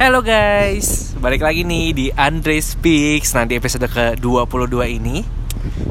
Halo 0.00 0.24
guys, 0.24 1.12
balik 1.20 1.44
lagi 1.44 1.60
nih 1.60 1.92
di 1.92 2.06
Andre 2.16 2.56
Speaks. 2.56 3.36
Di 3.36 3.60
episode 3.60 3.84
ke-22 3.84 4.96
ini 4.96 5.20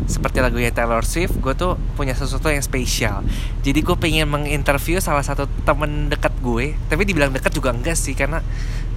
Seperti 0.09 0.41
lagunya 0.41 0.73
Taylor 0.73 1.05
Swift, 1.05 1.37
gue 1.37 1.53
tuh 1.53 1.77
punya 1.93 2.17
sesuatu 2.17 2.49
yang 2.49 2.65
spesial. 2.65 3.21
Jadi 3.61 3.85
gue 3.85 3.93
pengen 4.01 4.25
menginterview 4.33 4.97
salah 4.97 5.21
satu 5.21 5.45
temen 5.61 6.09
dekat 6.09 6.33
gue. 6.41 6.73
Tapi 6.89 7.05
dibilang 7.05 7.29
dekat 7.29 7.53
juga 7.53 7.69
enggak 7.69 7.93
sih 7.93 8.17
Karena 8.17 8.41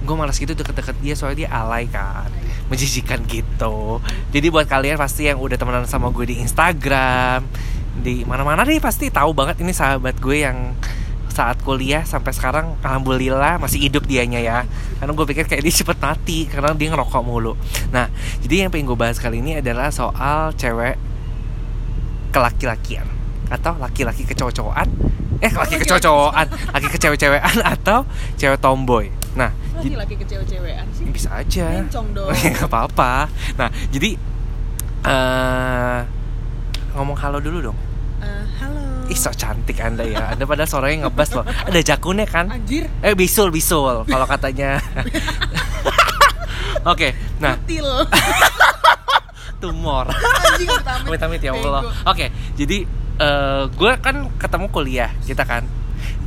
gue 0.01 0.15
malas 0.17 0.41
gitu 0.41 0.57
deket-deket 0.57 0.97
dia 0.97 1.13
soalnya 1.13 1.45
dia 1.45 1.49
alay 1.61 1.85
kan. 1.85 2.33
Menjijikan 2.73 3.21
gitu. 3.29 4.01
Jadi 4.33 4.49
buat 4.49 4.65
kalian 4.65 4.97
pasti 4.97 5.29
yang 5.29 5.37
udah 5.37 5.61
temenan 5.61 5.85
sama 5.85 6.09
gue 6.09 6.25
di 6.25 6.41
Instagram 6.41 7.45
Di 8.01 8.25
mana-mana 8.25 8.65
nih 8.65 8.81
pasti 8.81 9.13
tahu 9.13 9.29
banget 9.37 9.61
ini 9.61 9.77
sahabat 9.77 10.17
gue 10.17 10.41
yang 10.41 10.73
saat 11.33 11.57
kuliah 11.65 12.05
sampai 12.05 12.29
sekarang 12.29 12.77
alhamdulillah 12.85 13.57
masih 13.57 13.81
hidup 13.89 14.05
dianya 14.05 14.37
ya. 14.37 14.57
Karena 15.01 15.11
gue 15.11 15.25
pikir 15.33 15.49
kayak 15.49 15.65
dia 15.65 15.73
cepet 15.73 15.97
mati 15.97 16.45
karena 16.45 16.77
dia 16.77 16.93
ngerokok 16.93 17.21
mulu. 17.25 17.57
Nah 17.89 18.07
jadi 18.45 18.65
yang 18.65 18.69
pengen 18.69 18.85
gue 18.85 18.97
bahas 18.97 19.17
kali 19.17 19.41
ini 19.41 19.57
adalah 19.57 19.89
soal 19.89 20.53
cewek 20.53 20.95
kelaki-lakian 22.29 23.05
atau 23.49 23.77
laki-laki 23.77 24.25
kecowok-cowokan 24.25 24.89
eh 25.43 25.51
laki 25.51 25.75
kecowok-cowokan 25.83 26.47
laki 26.71 26.87
kecewe-cewean 26.87 27.57
atau 27.75 28.07
cewek 28.39 28.57
tomboy. 28.63 29.11
Nah 29.35 29.51
Lagi 29.75 29.97
laki 29.97 30.15
ke 30.15 30.25
cewek-cewekan 30.29 30.87
sih. 30.95 31.05
bisa 31.09 31.29
aja. 31.33 31.83
Dong. 31.91 32.07
nggak 32.53 32.69
apa-apa. 32.69 33.27
Nah 33.59 33.69
jadi 33.91 34.15
eh 35.03 35.99
ngomong 36.95 37.17
halo 37.19 37.41
dulu 37.43 37.73
dong. 37.73 37.77
Eh, 38.23 38.45
halo. 38.63 38.82
Ih 39.13 39.19
so 39.19 39.29
cantik 39.29 39.77
anda 39.77 40.01
ya 40.01 40.33
Anda 40.33 40.49
pada 40.49 40.65
suaranya 40.65 41.05
ngebas 41.05 41.37
loh 41.37 41.45
Ada 41.45 41.93
jakunnya 41.93 42.25
kan 42.25 42.49
Anjir, 42.49 42.89
Eh 43.05 43.13
bisul 43.13 43.53
bisul 43.53 44.01
Kalau 44.09 44.25
katanya 44.25 44.81
Oke 46.91 47.13
Nah 47.37 47.53
til. 47.69 47.85
tumor 49.61 50.09
amit. 50.09 50.67
Amit-amit 51.07 51.39
ya 51.39 51.53
Allah. 51.53 51.93
Oke 52.03 52.33
Jadi 52.57 52.89
eh 53.21 53.61
Gue 53.69 53.93
kan 54.01 54.33
ketemu 54.41 54.65
kuliah 54.73 55.13
Kita 55.21 55.45
kan 55.45 55.61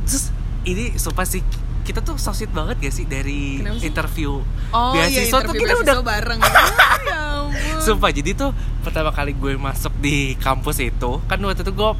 Terus 0.07 0.31
ini 0.63 0.95
sumpah 0.95 1.27
sih 1.27 1.43
kita 1.83 2.03
tuh 2.03 2.19
so 2.19 2.35
sweet 2.35 2.51
banget 2.51 2.83
gak 2.83 2.91
sih 2.91 3.07
dari 3.07 3.63
sih? 3.63 3.87
interview 3.87 4.43
Oh 4.75 4.91
iya, 4.91 5.07
beasiswa 5.07 5.39
tuh 5.39 5.55
interview 5.55 5.63
kita 5.63 5.73
beasiswa 5.79 5.83
udah 5.87 5.97
bareng. 6.03 6.39
Ya 7.07 7.19
ampun. 7.39 7.79
Sumpah 7.79 8.11
jadi 8.11 8.35
tuh 8.35 8.51
pertama 8.83 9.15
kali 9.15 9.31
gue 9.31 9.55
masuk 9.55 9.95
di 10.03 10.35
kampus 10.35 10.83
itu 10.83 11.23
kan 11.31 11.39
waktu 11.39 11.63
itu 11.63 11.71
gue 11.71 11.91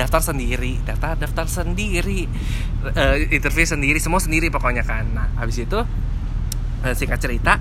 daftar 0.00 0.32
sendiri, 0.32 0.80
daftar 0.80 1.20
daftar 1.20 1.44
sendiri, 1.44 2.24
eh, 2.96 3.16
interview 3.28 3.68
sendiri, 3.68 4.00
semua 4.00 4.24
sendiri 4.24 4.48
pokoknya 4.48 4.80
kan. 4.80 5.04
Nah 5.12 5.28
habis 5.36 5.60
itu 5.60 5.76
eh, 6.80 6.94
singkat 6.96 7.20
cerita 7.20 7.60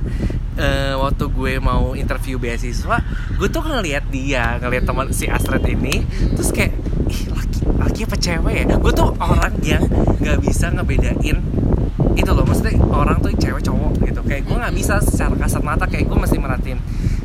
eh, 0.55 0.95
waktu 0.95 1.27
gue 1.27 1.53
mau 1.59 1.99
interview 1.99 2.39
beasiswa, 2.39 3.03
gue 3.35 3.49
tuh 3.51 3.63
ngeliat 3.63 4.07
dia, 4.07 4.55
ngeliat 4.63 4.87
teman 4.87 5.11
si 5.11 5.27
Astrid 5.27 5.67
ini, 5.67 5.99
terus 6.39 6.55
kayak 6.55 6.71
ih 7.11 7.23
laki 7.35 7.59
laki 7.75 7.99
apa 8.07 8.15
cewek 8.15 8.55
ya? 8.63 8.75
Gue 8.79 8.93
tuh 8.95 9.11
orang 9.19 9.55
yang 9.59 9.83
nggak 10.23 10.39
bisa 10.39 10.71
ngebedain 10.71 11.37
itu 12.19 12.31
loh 12.35 12.43
maksudnya 12.43 12.75
orang 12.91 13.17
tuh 13.23 13.31
cewek 13.35 13.63
cowok 13.63 13.91
gitu 14.03 14.21
kayak 14.27 14.43
gue 14.43 14.55
nggak 14.55 14.75
bisa 14.75 14.99
secara 14.99 15.35
kasat 15.39 15.63
mata 15.63 15.87
kayak 15.87 16.07
gue 16.07 16.17
mesti 16.19 16.35
merhatiin 16.35 16.79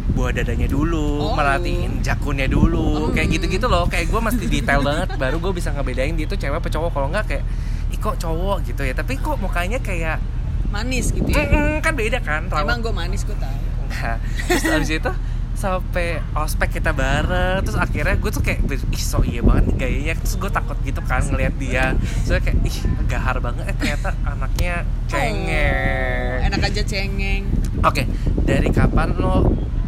buah 0.07 0.31
dadanya 0.31 0.67
dulu, 0.67 1.23
Oh. 1.23 1.33
merhatiin 1.33 2.01
jakunnya 2.01 2.45
dulu, 2.45 3.09
Oh. 3.09 3.11
kayak 3.11 3.33
gitu-gitu 3.33 3.65
loh. 3.65 3.87
Kayak 3.87 4.13
gue 4.13 4.21
mesti 4.21 4.45
detail 4.45 4.81
banget, 4.81 5.17
baru 5.17 5.37
gue 5.39 5.53
bisa 5.53 5.71
ngebedain 5.71 6.13
dia 6.13 6.27
tuh 6.27 6.37
cewek 6.37 6.59
apa 6.59 6.69
cowok. 6.69 6.91
Kalau 6.93 7.09
nggak 7.09 7.25
kayak, 7.27 7.45
ih 7.89 7.99
kok 7.99 8.17
cowok 8.17 8.57
gitu 8.65 8.83
ya. 8.83 8.93
Tapi 8.93 9.17
kok 9.17 9.37
mukanya 9.37 9.79
kayak, 9.79 10.21
Manis 10.67 11.09
gitu 11.09 11.31
ya. 11.31 11.39
"Mm-mm," 11.41 11.79
kan 11.79 11.95
beda 11.95 12.19
kan. 12.19 12.51
Emang 12.51 12.83
gue 12.83 12.91
manis 12.91 13.23
gue 13.23 13.33
tahu. 13.33 13.57
Nah, 13.87 14.19
terus 14.51 14.67
abis 14.67 14.91
itu 14.93 15.13
sampai 15.55 16.19
ospek 16.35 16.67
kita 16.75 16.91
bareng 16.91 17.63
terus 17.63 17.79
akhirnya 17.79 18.19
gue 18.19 18.27
tuh 18.27 18.43
kayak 18.43 18.67
ih 18.67 18.99
so 18.99 19.23
iya 19.23 19.39
banget 19.39 19.71
nih 19.71 19.77
gayanya 19.79 20.15
terus 20.19 20.35
gue 20.35 20.51
takut 20.51 20.75
gitu 20.83 20.99
kan 21.01 21.23
ngelihat 21.23 21.55
dia 21.55 21.95
terus 22.27 22.43
kayak 22.43 22.59
ih 22.61 22.77
gahar 23.07 23.39
banget 23.39 23.63
eh 23.65 23.77
ternyata 23.79 24.19
anaknya 24.27 24.83
cengeng 25.07 26.35
Oh, 26.35 26.47
enak 26.51 26.61
aja 26.61 26.83
cengeng. 26.83 27.43
Oke, 27.81 28.03
dari 28.43 28.69
kapan 28.69 29.15
lo 29.15 29.47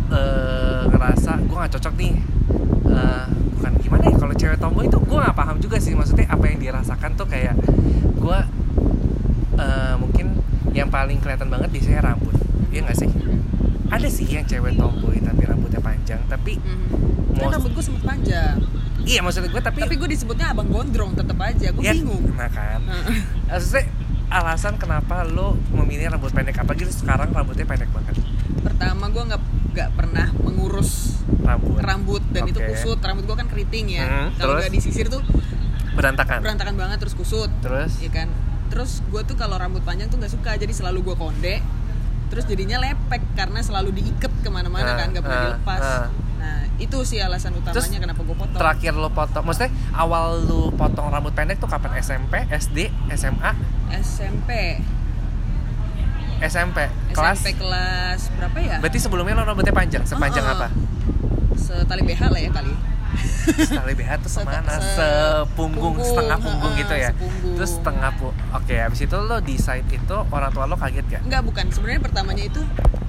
eh, 0.09 0.83
ngerasa 0.87 1.31
gue 1.41 1.57
nggak 1.57 1.73
cocok 1.75 1.95
nih? 1.97 2.15
Eh, 2.87 3.25
bukan 3.55 3.73
gimana 3.81 4.03
ya? 4.05 4.15
Kalau 4.17 4.35
cewek 4.35 4.59
tomboy 4.59 4.85
itu 4.87 4.99
gue 4.99 5.19
nggak 5.19 5.37
paham 5.37 5.57
juga 5.59 5.77
sih. 5.77 5.93
Maksudnya 5.93 6.27
apa 6.27 6.45
yang 6.47 6.59
dirasakan 6.59 7.11
tuh 7.15 7.27
kayak 7.27 7.55
gue 8.15 8.39
eh, 9.57 9.95
mungkin 9.97 10.27
yang 10.73 10.89
paling 10.89 11.19
kelihatan 11.19 11.49
banget 11.49 11.69
biasanya 11.71 12.01
rambut. 12.05 12.37
Iya 12.71 12.81
nggak 12.85 12.99
sih? 12.99 13.11
Ada 13.87 14.09
sih 14.09 14.27
yang 14.27 14.45
cewek 14.45 14.75
tomboy 14.75 15.17
tapi 15.19 15.43
rambutnya 15.45 15.81
panjang. 15.81 16.21
Tapi 16.27 16.59
Mau- 17.37 17.51
rambut 17.51 17.71
gue 17.73 17.85
sempet 17.85 18.03
panjang. 18.03 18.57
iya 19.07 19.23
maksudnya 19.23 19.47
gue 19.47 19.63
tapi, 19.63 19.79
Tapi 19.79 19.95
gue 19.95 20.09
disebutnya 20.11 20.51
abang 20.51 20.67
gondrong 20.67 21.15
tetep 21.15 21.39
aja. 21.39 21.71
Gue 21.71 21.83
ya, 21.85 21.95
bingung. 21.95 22.27
Nah 22.35 22.51
kan, 22.51 22.83
maksudnya 23.47 23.87
alasan 24.27 24.75
kenapa 24.75 25.23
lo 25.23 25.55
memilih 25.71 26.11
rambut 26.11 26.35
pendek 26.35 26.59
apa 26.59 26.75
gitu 26.75 26.91
sekarang 26.91 27.31
rambutnya 27.31 27.63
pendek 27.63 27.87
banget 27.95 28.19
Pertama 28.59 29.07
gue 29.07 29.23
nggak 29.23 29.43
nggak 29.77 29.93
pernah 29.93 30.33
mengurus 30.35 31.21
rambut. 31.39 31.77
rambut 31.79 32.23
dan 32.33 32.49
itu 32.49 32.57
Oke. 32.57 32.73
kusut. 32.73 32.97
Rambut 32.99 33.25
gue 33.25 33.37
kan 33.37 33.45
keriting 33.47 33.93
ya. 33.93 34.05
Hmm, 34.05 34.29
Kalau 34.35 34.57
nggak 34.57 34.73
disisir 34.73 35.07
tuh 35.07 35.21
berantakan? 35.93 36.41
Berantakan 36.41 36.75
banget 36.75 36.97
terus 36.99 37.13
kusut. 37.13 37.53
terus? 37.61 38.01
Ya 38.01 38.09
kan? 38.09 38.33
Terus 38.67 39.05
gue 39.05 39.21
tuh 39.23 39.37
kalau 39.37 39.55
rambut 39.55 39.81
panjang 39.81 40.09
tuh 40.09 40.17
nggak 40.17 40.33
suka 40.33 40.57
jadi 40.57 40.73
selalu 40.73 41.05
gue 41.05 41.15
konde. 41.15 41.57
Terus 42.27 42.43
jadinya 42.43 42.81
lepek 42.81 43.23
karena 43.35 43.61
selalu 43.61 43.95
diikat 43.95 44.33
ke 44.41 44.49
mana-mana 44.49 44.91
Ah, 44.91 44.97
kan 44.97 45.07
nggak 45.13 45.23
pernah 45.23 45.39
ah, 45.39 45.47
dilepas. 45.47 45.83
ah. 45.85 46.09
nah 46.37 46.59
itu 46.77 46.99
sih 47.03 47.17
alasan 47.19 47.55
utamanya 47.55 47.81
Terus, 47.81 47.89
kenapa 47.89 48.21
gue 48.21 48.35
potong. 48.35 48.59
terakhir 48.59 48.93
lo 48.93 49.09
potong 49.09 49.41
maksudnya 49.43 49.71
awal 49.93 50.43
lo 50.43 50.69
potong 50.71 51.09
rambut 51.09 51.33
pendek 51.33 51.57
tuh 51.57 51.67
kapan? 51.67 51.97
SMP 51.97 52.45
SD 52.51 52.91
SMA 53.13 53.51
SMP 53.97 54.51
SMP 56.39 56.79
kelas? 57.11 57.39
SMP 57.39 57.49
kelas 57.57 58.21
berapa 58.33 58.59
ya? 58.59 58.77
Berarti 58.79 58.99
sebelumnya 58.99 59.35
lo 59.35 59.45
rambutnya 59.45 59.73
panjang. 59.73 60.03
Sepanjang 60.03 60.43
Oh, 60.43 60.51
oh. 60.51 60.57
apa? 60.57 60.69
setali 61.57 62.03
BH 62.03 62.23
lah 62.27 62.39
ya 62.39 62.51
kali. 62.51 62.73
Tali 63.47 63.95
BH 63.95 64.11
tuh 64.21 64.31
semana 64.31 64.69
se- 64.69 64.83
sepunggung 64.93 65.95
punggung, 65.95 66.05
setengah 66.05 66.37
punggung 66.37 66.69
ha-ha, 66.69 66.83
gitu 66.83 66.95
ya? 66.95 67.11
sepunggung. 67.11 67.55
terus 67.55 67.71
setengah 67.73 68.11
pu 68.13 68.27
oke 68.51 68.75
habis 68.77 69.01
itu 69.01 69.17
lo 69.17 69.37
decide 69.41 69.87
itu 69.89 70.17
orang 70.27 70.51
tua 70.51 70.65
lo 70.65 70.75
kaget 70.75 71.07
gak 71.09 71.23
Enggak 71.23 71.43
bukan. 71.43 71.65
Sebenarnya 71.71 72.03
pertamanya 72.03 72.45
itu 72.45 72.61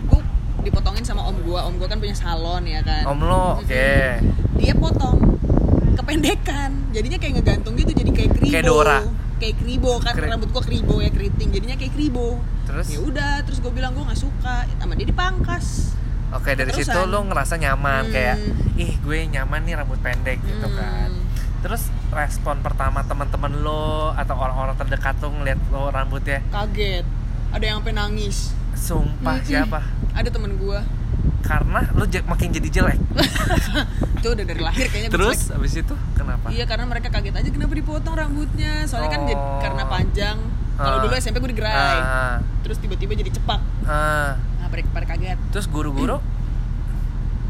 gue 0.06 0.22
dipotongin 0.64 1.04
sama 1.04 1.22
om 1.24 1.36
gue 1.36 1.60
om 1.60 1.74
gue 1.76 1.86
kan 1.86 1.98
punya 1.98 2.16
salon 2.16 2.64
ya 2.64 2.80
kan? 2.82 3.04
Om 3.04 3.20
lo 3.20 3.60
oke. 3.60 3.68
Mm-mm. 3.68 4.56
dia 4.56 4.74
potong 4.74 5.18
kependekan. 5.94 6.70
Jadinya 6.92 7.18
kayak 7.18 7.34
ngegantung 7.36 7.74
gitu 7.76 7.92
jadi 7.92 8.12
kayak 8.12 8.32
kribo 8.34 8.54
Kayak 8.54 8.66
Dora. 8.66 9.00
kayak 9.38 9.56
kribo 9.56 9.92
kan 10.00 10.14
Kri- 10.14 10.30
rambut 10.30 10.50
gua 10.50 10.64
kribo 10.64 10.96
ya 10.98 11.10
keriting. 11.10 11.50
Jadinya 11.52 11.76
kayak 11.76 11.94
kribo 11.94 12.40
terus 12.68 12.86
ya 12.88 13.00
udah 13.00 13.34
terus 13.42 13.58
gue 13.58 13.72
bilang 13.72 13.92
gue 13.92 14.04
nggak 14.04 14.20
suka 14.20 14.56
sama 14.70 14.94
dia 14.94 15.08
dipangkas 15.08 15.96
oke 16.30 16.52
dari 16.52 16.70
situ 16.70 16.86
Keterusan. 16.86 17.08
lo 17.08 17.20
ngerasa 17.26 17.54
nyaman 17.56 18.04
Hmm. 18.04 18.14
kayak 18.14 18.38
ih 18.76 18.94
gue 18.98 19.18
nyaman 19.30 19.60
nih 19.64 19.74
rambut 19.76 20.00
pendek 20.00 20.38
gitu 20.42 20.68
Hmm. 20.68 20.76
kan 20.76 21.10
terus 21.58 21.84
respon 22.10 22.60
pertama 22.60 23.02
teman-teman 23.02 23.52
lo 23.58 23.88
atau 24.14 24.36
orang-orang 24.36 24.76
terdekat 24.78 25.16
lo 25.18 25.32
ngeliat 25.32 25.60
lo 25.68 25.88
rambutnya 25.88 26.44
kaget 26.48 27.04
ada 27.50 27.64
yang 27.64 27.80
sampai 27.80 27.96
nangis 27.96 28.52
sumpah 28.74 29.36
Mm-mm. 29.38 29.48
siapa 29.48 29.80
ada 30.14 30.30
temen 30.30 30.54
gue 30.54 30.80
karena 31.40 31.88
lo 31.92 32.04
makin 32.06 32.48
jadi 32.52 32.70
jelek 32.72 33.00
itu 34.18 34.28
udah 34.28 34.46
dari 34.46 34.60
lahir 34.60 34.86
kayaknya 34.86 35.10
terus 35.10 35.48
jelek. 35.48 35.58
abis 35.58 35.74
itu 35.80 35.96
kenapa 36.14 36.46
iya 36.52 36.64
karena 36.64 36.86
mereka 36.86 37.08
kaget 37.10 37.34
aja 37.34 37.50
kenapa 37.50 37.74
dipotong 37.74 38.14
rambutnya 38.14 38.84
soalnya 38.84 39.10
kan 39.10 39.22
jadi, 39.24 39.36
Oh. 39.38 39.60
karena 39.60 39.84
panjang 39.88 40.38
kalau 40.78 40.98
Ah. 40.98 41.02
dulu 41.02 41.14
SMP 41.16 41.38
gue 41.38 41.52
digerai. 41.52 41.74
Ah, 41.98 42.36
terus 42.62 42.78
tiba-tiba 42.78 43.14
jadi 43.14 43.32
cepak. 43.32 43.60
Ah. 43.84 44.38
nah 44.58 44.68
pada, 44.68 44.82
pada 44.88 45.06
kaget. 45.08 45.38
Terus 45.50 45.66
guru-guru? 45.68 46.18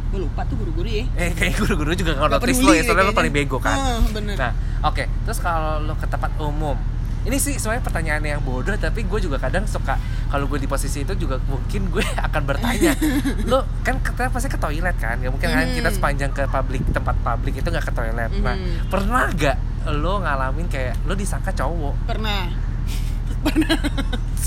Gue 0.07 0.24
lupa 0.24 0.47
tuh 0.47 0.56
guru-guru 0.56 0.88
ya. 0.88 1.03
Eh 1.15 1.31
kayak 1.31 1.59
guru-guru 1.59 1.91
juga 1.91 2.15
notice 2.15 2.39
peduli 2.39 2.63
lo 2.63 2.71
ya 2.71 2.81
soalnya 2.81 3.03
lo 3.03 3.13
paling 3.13 3.27
bego 3.29 3.59
kan? 3.59 3.75
Ah, 3.75 4.00
bener. 4.07 4.35
Nah 4.35 4.51
oke. 4.81 5.03
Terus 5.03 5.35
kalau 5.38 5.83
lo 5.83 5.94
ke 5.94 6.07
tempat 6.07 6.31
umum 6.39 6.79
ini 7.21 7.35
sih 7.35 7.51
sebenarnya 7.53 7.83
pertanyaan 7.83 8.24
yang 8.25 8.39
bodoh 8.39 8.71
tapi 8.74 9.03
gue 9.03 9.19
juga 9.19 9.35
kadang 9.35 9.68
suka 9.68 10.00
kalau 10.25 10.47
gue 10.47 10.56
di 10.57 10.69
posisi 10.69 11.03
itu 11.03 11.12
juga 11.18 11.35
mungkin 11.44 11.91
gue 11.91 12.00
akan 12.23 12.41
bertanya 12.41 12.95
lo 13.51 13.68
kan 13.83 14.00
kita 14.00 14.31
pasti 14.31 14.47
ke 14.47 14.56
toilet 14.56 14.95
kan? 14.95 15.19
Nggak 15.19 15.31
mungkin 15.33 15.50
kan 15.50 15.59
Hmm. 15.62 15.75
kita 15.75 15.89
sepanjang 15.91 16.31
ke 16.31 16.47
publik 16.47 16.88
tempat 16.88 17.19
publik 17.19 17.59
itu 17.59 17.68
nggak 17.68 17.83
ke 17.83 17.94
toilet. 17.94 18.31
Nah 18.39 18.56
Hmm. 18.56 18.88
pernah 18.88 19.27
gak 19.30 19.59
lo 19.91 20.23
ngalamin 20.23 20.68
kayak 20.68 21.03
lo 21.03 21.13
disangka 21.13 21.51
cowok? 21.51 22.07
Pernah 22.07 22.47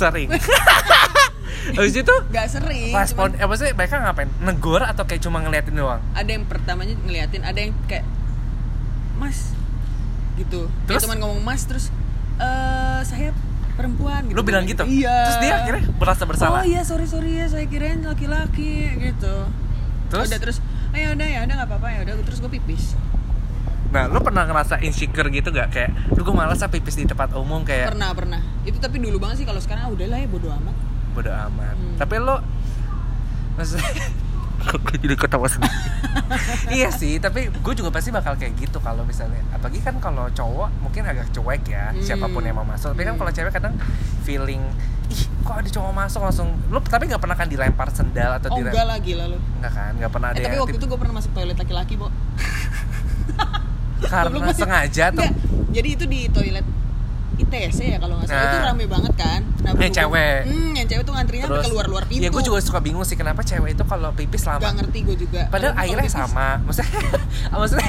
sering. 0.01 0.29
Habis 1.77 1.95
itu? 1.95 2.15
Gak 2.33 2.47
sering 2.49 2.95
respon 2.97 3.37
cuman 3.37 3.45
apa 3.45 3.55
sih 3.61 3.69
mereka 3.77 3.95
ngapain? 4.01 4.31
Negor 4.43 4.83
atau 4.83 5.05
kayak 5.05 5.23
cuma 5.23 5.45
ngeliatin 5.45 5.77
doang? 5.77 6.01
Ada 6.17 6.31
yang 6.35 6.45
pertamanya 6.49 6.95
ngeliatin 7.05 7.43
ada 7.45 7.59
yang 7.61 7.73
kayak 7.85 8.07
mas 9.21 9.53
gitu. 10.41 10.67
Terus? 10.89 11.05
dia 11.05 11.07
cuma 11.07 11.17
ngomong 11.21 11.41
mas 11.45 11.63
terus 11.69 11.93
eh 12.41 13.01
saya 13.05 13.37
perempuan 13.77 14.33
lu 14.33 14.41
bilang 14.41 14.65
gitu? 14.65 14.83
Iya. 14.89 15.29
Terus 15.29 15.39
dia 15.45 15.53
akhirnya 15.61 15.85
merasa 16.01 16.23
bersalah? 16.25 16.65
Oh 16.65 16.67
iya 16.67 16.83
sorry 16.83 17.05
sorry 17.05 17.37
ya 17.37 17.47
saya 17.47 17.69
kirain 17.69 18.01
laki-laki 18.03 18.97
gitu. 18.97 19.35
Terus? 20.11 20.27
udah 20.27 20.41
terus 20.43 20.59
oh, 20.91 20.99
ya 20.99 21.15
udah 21.15 21.27
ya 21.29 21.39
udah 21.47 21.55
nggak 21.55 21.69
apa-apa 21.71 21.89
ya 21.95 21.99
udah 22.03 22.15
terus 22.27 22.39
gue 22.43 22.51
pipis 22.51 22.99
nah 23.91 24.07
lu 24.07 24.19
pernah 24.19 24.45
ngerasa 24.45 24.79
insecure 24.81 25.27
gitu 25.29 25.51
gak 25.51 25.69
kayak 25.69 25.91
lu 26.11 26.21
gue 26.21 26.31
malas 26.33 26.59
ah 26.59 26.69
pipis 26.69 26.95
di 26.95 27.05
tempat 27.05 27.35
umum 27.35 27.61
kayak 27.61 27.91
pernah 27.91 28.11
pernah. 28.11 28.41
Itu 28.63 28.79
tapi 28.79 28.97
dulu 28.97 29.19
banget 29.19 29.43
sih 29.43 29.47
kalau 29.47 29.59
sekarang 29.59 29.83
ah, 29.85 29.91
udahlah 29.91 30.15
ya 30.17 30.27
bodo 30.27 30.47
amat. 30.49 30.77
Bodo 31.11 31.31
amat. 31.31 31.75
Hmm. 31.75 31.97
tapi 31.97 32.15
lu 32.17 32.37
maksudnya 33.53 33.91
gue 34.61 34.97
jadi 35.01 35.17
ketawa 35.17 35.47
sendiri? 35.47 35.75
Iya 36.71 36.91
sih 36.91 37.17
tapi 37.17 37.49
gue 37.49 37.75
juga 37.75 37.91
pasti 37.91 38.11
bakal 38.11 38.35
kayak 38.35 38.55
gitu 38.57 38.79
kalau 38.79 39.03
misalnya. 39.03 39.43
Apalagi 39.51 39.79
kan 39.79 39.99
kalau 39.99 40.27
cowok 40.29 40.71
mungkin 40.81 41.03
agak 41.03 41.31
cuek 41.33 41.63
ya 41.67 41.91
Hmm. 41.91 41.99
siapa 41.99 42.27
pun 42.27 42.43
yang 42.43 42.55
mau 42.55 42.65
masuk. 42.65 42.93
Tapi 42.93 43.03
kan 43.05 43.15
kalau 43.17 43.31
cewek 43.31 43.51
kadang 43.51 43.75
feeling 44.21 44.63
ih 45.09 45.23
kok 45.41 45.57
ada 45.57 45.67
cowok 45.69 45.93
masuk? 45.93 46.21
Langsung 46.21 46.49
lu 46.69 46.79
tapi 46.81 47.07
nggak 47.07 47.19
pernah 47.19 47.35
kan 47.35 47.47
dilempar 47.47 47.91
sendal 47.91 48.39
atau 48.39 48.51
oh 48.51 48.57
dilempar 48.57 48.75
enggak 48.77 48.87
lagi 48.89 49.13
lalu 49.17 49.39
Enggak 49.57 49.73
kan? 49.73 49.91
Nggak 49.97 50.11
pernah 50.11 50.29
ada 50.29 50.37
eh, 50.37 50.41
tapi 50.41 50.53
yang 50.53 50.63
waktu 50.63 50.71
tip- 50.71 50.79
itu 50.79 50.87
gue 50.87 50.99
pernah 50.99 51.15
masuk 51.17 51.31
toilet 51.33 51.57
laki-laki 51.57 51.95
bo 51.97 52.07
karena 54.11 54.27
Goblok 54.29 54.43
banget. 54.45 54.59
sengaja 54.59 55.05
atau 55.09 55.23
Enggak, 55.23 55.35
jadi 55.71 55.89
itu 55.93 56.05
di 56.05 56.21
toilet 56.29 56.67
ITC 57.33 57.79
ya 57.87 57.97
kalau 57.97 58.15
nggak 58.15 58.29
salah 58.29 58.43
itu 58.45 58.59
Nah. 58.59 58.67
rame 58.69 58.85
banget 58.87 59.15
kan 59.17 59.41
nah, 59.41 59.73
Yang 59.73 59.73
berhubung- 59.73 59.97
cewek. 59.97 60.39
hmm, 60.45 60.71
yang 60.75 60.87
cewek 60.87 61.03
tuh 61.03 61.15
ngantrinya 61.15 61.45
sampai 61.47 61.65
keluar 61.65 61.87
luar 61.89 62.05
pintu 62.05 62.21
ya 62.21 62.29
gue 62.29 62.43
juga 62.43 62.59
suka 62.61 62.79
bingung 62.79 63.01
sih 63.03 63.15
kenapa 63.15 63.41
cewek 63.41 63.71
itu 63.73 63.85
kalau 63.87 64.11
pipis 64.13 64.45
lama 64.45 64.61
Gak 64.61 64.75
ngerti 64.77 64.99
gue 65.03 65.17
juga 65.19 65.41
Padahal 65.49 65.73
airnya 65.79 66.11
sama, 66.11 66.61
maksudnya, 66.61 67.01
maksudnya 67.55 67.89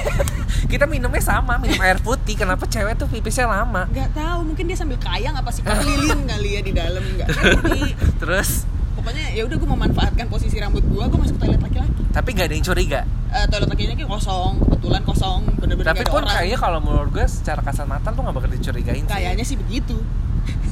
kita 0.64 0.86
minumnya 0.86 1.20
sama, 1.22 1.58
minum 1.58 1.76
air 1.80 2.00
putih. 2.00 2.34
Kenapa 2.34 2.64
cewek 2.66 2.96
tuh 2.96 3.08
pipisnya 3.08 3.44
lama? 3.46 3.88
nggak 3.88 4.14
tahu 4.14 4.40
mungkin 4.46 4.64
dia 4.64 4.78
sambil 4.78 4.96
kayang 4.98 5.36
apa 5.36 5.50
sih 5.52 5.60
lilin 5.90 6.22
kali 6.24 6.50
ya 6.54 6.62
di 6.62 6.72
dalam 6.72 7.04
nggak 7.04 7.28
ngerti 7.36 7.82
Terus, 8.18 8.64
pokoknya 9.02 9.26
ya 9.34 9.42
udah 9.50 9.58
gue 9.58 9.70
memanfaatkan 9.74 10.26
posisi 10.30 10.56
rambut 10.62 10.86
gue 10.86 11.04
gue 11.04 11.20
masuk 11.20 11.38
toilet 11.42 11.58
laki-laki 11.58 12.02
tapi 12.12 12.36
gak 12.36 12.52
ada 12.52 12.56
yang 12.60 12.66
curiga. 12.68 13.02
Eh, 13.32 13.46
toilet 13.48 13.70
lakinya 13.72 13.96
kayak 13.96 14.12
kosong 14.12 14.54
kebetulan 14.68 15.02
kosong 15.08 15.40
bener-bener 15.58 15.90
Tapi 15.96 16.04
pun 16.06 16.22
orang 16.22 16.36
kayaknya 16.36 16.60
kalau 16.60 16.80
menurut 16.84 17.10
gue 17.16 17.26
secara 17.26 17.64
kasat 17.64 17.88
mata 17.88 18.12
tuh 18.12 18.22
gak 18.22 18.36
bakal 18.36 18.50
dicurigain 18.52 19.04
sih. 19.04 19.10
kayaknya 19.10 19.46
sih 19.48 19.58
begitu 19.58 19.96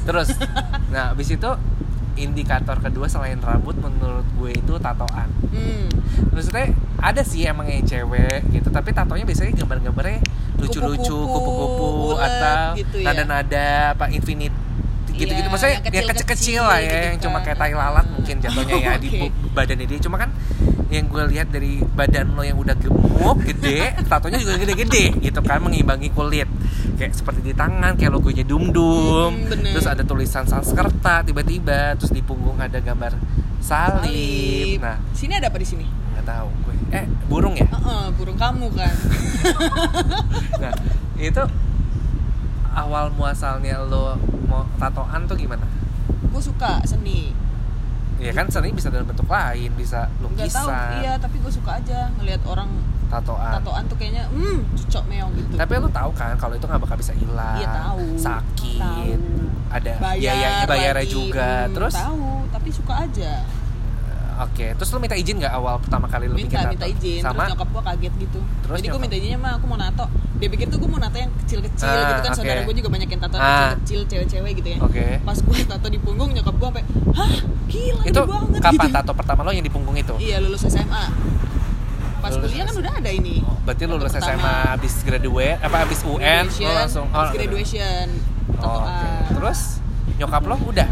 Terus, 0.04 0.34
nah 0.94 1.12
abis 1.12 1.32
itu 1.36 1.50
indikator 2.18 2.76
kedua 2.82 3.08
selain 3.08 3.40
rambut 3.40 3.78
menurut 3.80 4.26
gue 4.36 4.50
itu 4.52 4.74
tatoan. 4.76 5.28
hmm. 5.54 5.86
Maksudnya 6.36 6.76
ada 7.00 7.22
sih 7.24 7.48
emang 7.48 7.64
yang 7.70 7.86
cewek 7.86 8.44
gitu, 8.52 8.68
tapi 8.68 8.92
tatonya 8.92 9.24
biasanya 9.24 9.56
gambar-gambarnya 9.56 10.20
lucu-lucu, 10.60 11.16
Kupu-kupu, 11.16 12.20
atau 12.20 12.76
gitu 12.76 12.96
ya. 13.00 13.14
nada-nada 13.14 13.96
apa 13.96 14.12
infinite 14.12 14.52
gitu-gitu. 15.20 15.42
Iya, 15.42 15.52
Maksudnya 15.52 15.74
yang 15.76 15.84
yang 15.92 16.08
kecil-kecil 16.08 16.62
lah 16.62 16.78
ya, 16.78 16.88
gitu 16.88 16.96
yang 17.06 17.20
cuma 17.20 17.36
kan. 17.36 17.44
kayak 17.44 17.58
tai 17.58 17.74
lalat 17.74 18.06
mungkin 18.08 18.36
jatuhnya 18.38 18.74
ya 18.76 18.92
di 18.96 19.08
Oke. 19.08 19.18
bu- 19.20 19.52
badannya 19.52 19.84
dia. 19.84 19.98
Cuma 20.00 20.16
kan 20.16 20.30
yang 20.88 21.04
gue 21.06 21.22
lihat 21.28 21.48
dari 21.48 21.72
badan 21.86 22.34
lo 22.34 22.42
yang 22.42 22.56
udah 22.56 22.74
gemuk, 22.74 23.38
gede, 23.44 23.94
tatonya 24.10 24.36
juga 24.36 24.56
gede-gede 24.56 25.04
gitu 25.20 25.40
kan, 25.40 25.60
mengimbangi 25.60 26.10
kulit. 26.10 26.48
Kayak 26.96 27.14
seperti 27.14 27.40
di 27.42 27.54
tangan, 27.54 27.94
kayak 27.94 28.10
logonya 28.10 28.42
dum-dum. 28.42 29.32
Hmm, 29.32 29.48
bener. 29.48 29.72
terus 29.72 29.86
ada 29.86 30.02
tulisan 30.02 30.44
Sanskerta 30.44 31.22
tiba-tiba, 31.22 31.94
terus 31.94 32.10
di 32.10 32.20
punggung 32.20 32.56
ada 32.56 32.76
gambar 32.76 33.14
salib. 33.58 34.02
Salib. 34.02 34.78
Nah, 34.80 34.96
sini 35.12 35.32
ada 35.32 35.46
apa 35.46 35.56
di 35.56 35.64
sini 35.64 35.86
nggak 35.86 36.26
tahu 36.26 36.48
gue. 36.60 36.74
Eh, 36.90 37.06
burung 37.24 37.54
ya? 37.54 37.64
Heeh, 37.64 38.04
burung 38.12 38.34
kamu 38.34 38.66
kan 38.72 38.90
Nah, 40.58 40.72
itu 41.16 41.42
awal 42.72 43.10
muasalnya 43.10 43.82
lo 43.82 44.14
mau 44.44 44.62
tatoan 44.76 45.24
tuh 45.24 45.36
gimana? 45.36 45.66
gue 46.22 46.38
suka 46.40 46.78
seni 46.82 47.34
Ya 48.20 48.30
kan 48.30 48.44
seni 48.46 48.68
bisa 48.68 48.92
dalam 48.92 49.08
bentuk 49.08 49.24
lain, 49.24 49.72
bisa 49.74 50.04
nggak 50.20 50.44
tahu 50.52 50.68
lukisan, 50.68 51.00
iya 51.00 51.16
tapi 51.16 51.40
gue 51.40 51.48
suka 51.48 51.80
aja 51.80 52.12
ngelihat 52.14 52.44
orang 52.44 52.68
tatoan. 53.08 53.52
tatoan 53.56 53.82
tuh 53.88 53.96
kayaknya 53.96 54.28
hmm 54.28 54.60
cocok 54.76 55.04
meong 55.08 55.32
gitu 55.34 55.56
Tapi 55.56 55.72
lo 55.74 55.88
tahu 55.88 56.10
kan 56.12 56.36
kalau 56.36 56.52
itu 56.52 56.62
nggak 56.62 56.80
bakal 56.80 56.96
bisa 56.96 57.16
hilang, 57.16 57.56
Iya, 57.56 57.68
tahu. 57.72 58.04
sakit, 58.14 58.76
Tahu. 58.76 59.08
ada 59.72 59.92
bayar 59.96 60.20
biayanya 60.20 60.68
bayarnya 60.68 61.06
juga. 61.08 61.50
Hmm, 61.64 61.72
Terus, 61.72 61.94
tahu 61.96 62.24
tapi 62.50 62.68
suka 62.70 62.94
aja 63.00 63.32
oke, 64.42 64.66
terus 64.72 64.88
lo 64.88 64.98
minta 64.98 65.14
izin 65.14 65.36
nggak 65.36 65.52
awal 65.52 65.76
pertama 65.78 66.06
kali 66.06 66.24
lo 66.24 66.32
bikin 66.32 66.48
minta 66.48 66.58
tato? 66.60 66.72
minta 66.72 66.86
izin 66.86 67.20
Sama? 67.20 67.32
terus 67.36 67.48
nyokap 67.50 67.68
gue 67.68 67.82
kaget 67.84 68.14
gitu 68.18 68.40
Terus 68.40 68.72
jadi 68.72 68.80
gue 68.80 68.88
nyokap- 68.88 69.02
minta 69.02 69.16
izinnya 69.16 69.38
mah 69.38 69.52
aku 69.54 69.66
mau 69.66 69.76
nato 69.76 70.04
dia 70.34 70.48
pikir 70.48 70.66
tuh 70.66 70.78
gue 70.78 70.88
mau 70.88 70.98
nato 70.98 71.16
yang 71.16 71.30
kecil-kecil 71.38 71.84
Ah, 71.86 71.96
gitu 72.06 72.12
kan 72.18 72.26
oke. 72.26 72.36
saudara 72.36 72.60
gue 72.62 72.74
juga 72.74 72.88
banyak 72.88 73.08
yang 73.08 73.20
tato 73.20 73.36
Ah. 73.36 73.44
kecil-kecil 73.76 74.00
cewek-cewek 74.06 74.52
gitu 74.56 74.68
ya 74.70 74.78
Oke. 74.80 75.06
pas 75.20 75.36
gue 75.36 75.56
tato 75.70 75.86
di 75.86 75.98
punggung 75.98 76.30
nyokap 76.30 76.54
gue 76.54 76.68
sampai 76.70 76.84
hah 77.12 77.32
gila 77.66 78.02
Itu 78.02 78.20
banget 78.24 78.60
kapan 78.60 78.72
gitu. 78.82 78.96
tato 78.96 79.12
pertama 79.14 79.40
lo 79.42 79.50
yang 79.50 79.62
di 79.62 79.70
punggung 79.70 79.94
itu? 79.94 80.14
iya 80.16 80.36
lulus 80.38 80.64
SMA 80.64 81.04
pas 82.18 82.30
Lulus 82.30 82.52
kuliah 82.52 82.64
kan 82.66 82.74
udah 82.76 82.92
ada 82.94 83.10
ini 83.10 83.40
Oh, 83.40 83.56
berarti 83.62 83.82
Tato 83.82 83.92
lulus 83.94 84.12
pertama. 84.12 84.28
SMA 84.30 84.54
habis 84.70 84.94
graduate 85.00 85.56
apa 85.58 85.76
habis 85.78 86.00
UN 86.02 86.12
lo 86.12 86.20
graduation, 86.20 86.72
langsung 86.74 87.06
habis 87.10 87.30
graduation 87.32 88.06
Oh, 88.54 88.76
oke. 88.78 88.88
tatoan 88.88 89.24
Terus 89.32 89.60
nyokap 90.16 90.42
lo 90.42 90.56
udah 90.62 90.88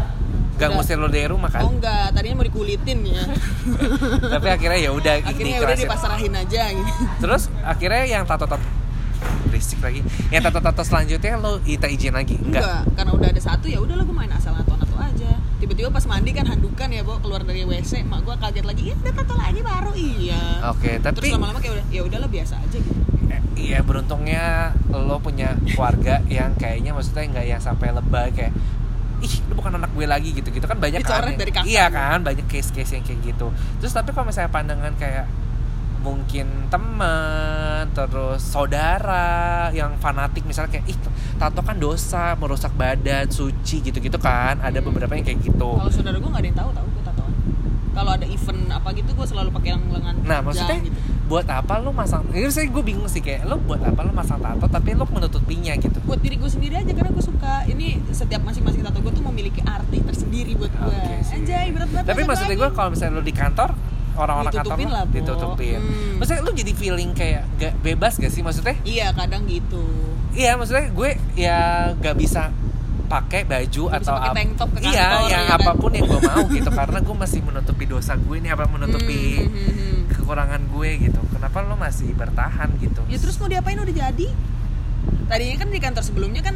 gak 0.59 0.67
Udah. 0.67 0.75
ngusir 0.75 0.95
lo 0.95 1.07
dari 1.07 1.25
rumah 1.25 1.47
kan? 1.47 1.63
oh 1.63 1.71
enggak 1.71 2.11
tadinya 2.11 2.35
mau 2.35 2.45
dikulitin 2.45 2.99
ya 3.07 3.23
Tapi 4.35 4.47
akhirnya 4.49 4.79
ya 4.81 4.91
udah 4.91 5.13
akhirnya 5.21 5.55
udah 5.57 5.71
diikhlasin. 5.71 5.87
dipasrahin 5.87 6.33
aja 6.35 6.61
gitu 6.69 6.91
Terus 7.17 7.43
akhirnya 7.61 8.03
yang 8.05 8.23
tato-tato 8.23 8.67
berisik 9.45 9.79
lagi. 9.79 9.99
Yang 10.29 10.41
tato-tato 10.45 10.81
selanjutnya 10.81 11.33
lo 11.35 11.59
kita 11.59 11.87
izin 11.87 12.13
lagi? 12.13 12.37
Enggak. 12.37 12.61
Enggak, 12.61 12.81
karena 12.93 13.11
udah 13.13 13.27
ada 13.29 13.41
satu 13.41 13.65
ya 13.65 13.79
udah 13.79 13.95
lah 13.95 14.05
gue 14.05 14.15
main 14.15 14.31
asal 14.31 14.53
nato-nato 14.53 14.95
aja. 14.95 15.31
Tiba-tiba 15.57 15.89
pas 15.89 16.05
mandi 16.05 16.31
kan 16.31 16.45
handukan 16.45 16.87
ya, 16.87 17.01
Bo, 17.01 17.17
keluar 17.17 17.41
dari 17.41 17.65
WC, 17.65 18.05
mak 18.05 18.23
gue 18.23 18.35
kaget 18.37 18.63
lagi, 18.63 18.81
"Ih, 18.85 18.95
udah 18.95 19.11
tato 19.11 19.33
lagi 19.33 19.59
baru." 19.59 19.91
Iya. 19.91 20.41
Oke, 20.69 20.91
tapi 20.99 21.15
Terus 21.19 21.33
lama-lama 21.33 21.59
kayak 21.59 21.73
udah 21.75 21.85
ya 21.89 22.01
udahlah 22.01 22.29
biasa 22.29 22.53
aja 22.57 22.77
gitu. 22.77 23.01
eh, 23.27 23.41
iya 23.57 23.79
beruntungnya 23.81 24.43
lo 24.87 25.17
punya 25.17 25.51
keluarga 25.67 26.23
yang 26.27 26.55
kayaknya 26.55 26.93
maksudnya 26.93 27.25
nggak 27.29 27.45
yang 27.49 27.59
sampai 27.59 27.91
lebay 27.91 28.29
kayak 28.31 28.53
ih 29.19 29.33
lu 29.51 29.53
bukan 29.59 29.75
anak 29.75 29.91
gue 29.91 30.05
lagi 30.07 30.31
gitu 30.31 30.49
gitu 30.49 30.65
kan 30.65 30.79
banyak 30.79 31.03
kan 31.03 31.27
Dicoret 31.27 31.35
dari 31.35 31.51
kakak. 31.51 31.67
iya 31.67 31.85
kan 31.91 32.23
banyak 32.23 32.45
case-case 32.47 32.95
yang 32.95 33.03
kayak 33.03 33.19
gitu 33.23 33.51
terus 33.83 33.91
tapi 33.91 34.15
kalau 34.15 34.31
misalnya 34.31 34.51
pandangan 34.51 34.93
kayak 34.95 35.27
mungkin 35.99 36.47
temen 36.71 37.91
terus 37.91 38.39
saudara 38.39 39.67
yang 39.75 39.99
fanatik 39.99 40.47
misalnya 40.47 40.79
kayak 40.79 40.87
ih 40.87 40.97
tato 41.35 41.59
kan 41.59 41.75
dosa 41.75 42.39
merusak 42.39 42.71
badan 42.71 43.27
suci 43.27 43.83
gitu-gitu 43.83 44.15
kan 44.15 44.63
ada 44.63 44.79
beberapa 44.79 45.11
yang 45.11 45.27
kayak 45.27 45.43
gitu 45.43 45.75
Kalau 45.75 45.91
saudara 45.91 46.15
gue 46.15 46.29
nggak 46.31 46.39
ada 46.39 46.49
yang 46.51 46.59
tahu 46.59 46.69
tahu 46.71 46.87
gue 46.87 47.03
tatoan. 47.03 47.33
Kalau 47.89 48.11
ada 48.15 48.25
event 48.31 48.61
apa 48.71 48.89
gitu 48.95 49.11
gue 49.11 49.27
selalu 49.27 49.49
pakai 49.51 49.69
yang 49.75 49.83
lengan 49.91 50.15
Nah 50.23 50.39
maksudnya 50.39 50.77
gitu. 50.79 50.95
Buat 51.29 51.45
apa 51.45 51.77
lu 51.77 51.93
masang 51.93 52.25
Ini 52.27 52.49
saya 52.49 52.65
gue 52.65 52.81
bingung 52.81 53.05
sih 53.05 53.21
kayak 53.21 53.45
Lu 53.45 53.55
buat 53.59 53.77
apa 53.79 54.01
lu 54.01 54.11
masang 54.11 54.41
tato 54.41 54.65
Tapi 54.65 54.97
lu 54.97 55.05
menutupinya 55.05 55.71
gitu 55.75 56.01
buat 56.01 56.17
diri 56.17 56.35
gue 56.35 56.49
sendiri 56.49 56.73
aja 56.75 56.89
karena 56.89 57.07
gue 57.07 57.21
suka 57.21 57.63
ini 57.65 58.01
setiap 58.09 58.41
masing-masing 58.41 58.81
tato 58.81 58.97
gue 58.97 59.13
tuh 59.13 59.21
memiliki 59.23 59.61
arti 59.61 60.01
tersendiri 60.01 60.57
buat 60.57 60.73
gue 60.73 60.97
sih. 61.21 61.37
anjay 61.37 61.69
berat 61.69 61.87
banget 61.87 62.09
Tapi 62.09 62.21
maksudnya 62.25 62.55
gue 62.57 62.69
kalau 62.73 62.89
misalnya 62.89 63.13
lu 63.13 63.23
di 63.23 63.31
kantor 63.31 63.69
Orang-orang 64.11 64.51
kantor 64.51 64.77
lah, 64.83 65.03
Bo. 65.05 65.13
ditutupin 65.13 65.79
Hmm. 65.79 66.17
Maksudnya 66.17 66.41
lu 66.41 66.51
jadi 66.51 66.73
feeling 66.73 67.11
kayak 67.13 67.45
gak 67.55 67.73
bebas 67.79 68.17
gak 68.17 68.27
sih 68.27 68.41
maksudnya 68.41 68.73
iya 68.81 69.13
kadang 69.13 69.45
gitu 69.45 69.85
Iya 70.33 70.57
maksudnya 70.57 70.89
gue 70.89 71.09
ya 71.37 71.59
gak 71.95 72.15
bisa 72.15 72.49
pakai 73.05 73.41
baju 73.41 73.83
bisa 73.85 73.95
atau 73.95 74.13
pakai 74.15 74.27
ap- 74.27 74.35
tank 74.35 74.51
top 74.55 74.69
ke 74.71 74.79
iya 74.83 75.05
kantor? 75.07 75.18
Apa 75.51 75.71
pun 75.73 75.89
yang 75.89 76.05
gue 76.05 76.19
mau 76.19 76.43
gitu 76.47 76.69
karena 76.69 76.99
gue 76.99 77.15
masih 77.17 77.39
menutupi 77.41 77.83
dosa 77.85 78.13
gue 78.15 78.37
nih 78.37 78.51
apa 78.51 78.65
menutupi 78.65 79.21
Hmm, 79.39 79.49
hmm, 79.49 79.71
hmm, 79.71 79.99
kekurangan 80.11 80.61
gue 80.67 80.89
gitu. 81.01 81.19
Kenapa 81.29 81.57
lo 81.61 81.75
masih 81.75 82.13
bertahan 82.13 82.69
gitu? 82.77 83.01
Ya 83.05 83.17
terus 83.17 83.35
mau 83.35 83.47
diapain? 83.47 83.75
Udah 83.75 83.91
jadi? 83.91 84.27
Tadinya 85.25 85.55
kan 85.57 85.67
di 85.67 85.79
kantor 85.79 86.03
sebelumnya 86.03 86.41
kan 86.41 86.55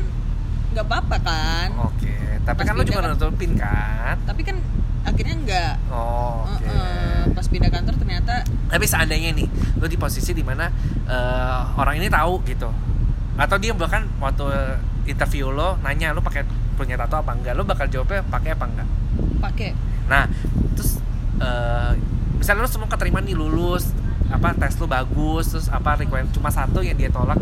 nggak 0.71 0.83
apa-apa 0.83 1.17
kan. 1.19 1.69
oke 1.83 2.13
tapi 2.43 2.57
Pas 2.57 2.65
kan 2.65 2.73
lo 2.73 2.83
juga 2.83 2.99
kan- 2.99 3.13
nutupin 3.13 3.51
kan? 3.53 4.15
Tapi 4.23 4.41
kan 4.41 4.57
akhirnya 5.03 5.35
nggak. 5.37 5.73
oh 5.89 6.43
oke. 6.45 6.63
Heeh, 6.63 7.21
pas 7.31 7.45
pindah 7.45 7.69
kantor 7.69 7.95
ternyata 7.95 8.33
tapi 8.65 8.83
seandainya 8.83 9.29
nih 9.31 9.47
lo 9.75 9.85
di 9.85 9.95
posisi 9.95 10.31
di 10.31 10.41
mana 10.41 10.65
eh, 11.05 11.59
orang 11.75 11.97
ini 11.97 12.07
tahu 12.07 12.41
gitu. 12.43 12.69
Atau 13.33 13.57
dia 13.57 13.73
bahkan 13.73 14.05
waktu 14.17 14.45
interview 15.05 15.49
lo 15.49 15.77
nanya 15.79 16.09
lo 16.09 16.19
pakai 16.19 16.41
punya 16.73 16.95
tato 16.95 17.15
apa 17.15 17.31
enggak? 17.31 17.53
Lo 17.53 17.63
bakal 17.63 17.87
jawabnya 17.87 18.21
pakai 18.23 18.53
apa 18.53 18.65
enggak? 18.65 18.87
Pakai. 19.39 19.69
Nah 20.05 20.25
terus 20.73 20.99
eh, 21.37 21.91
misalnya 22.35 22.61
lo 22.61 22.69
semua 22.69 22.87
keterima 22.87 23.19
nih 23.19 23.33
lulus 23.33 23.93
apa 24.27 24.51
tes 24.53 24.73
lo 24.75 24.85
bagus 24.85 25.53
terus 25.53 25.67
apa 25.69 25.93
requirement 25.95 26.31
cuma 26.31 26.49
satu 26.49 26.81
yang 26.81 26.95
dia 26.95 27.07
tolak. 27.07 27.37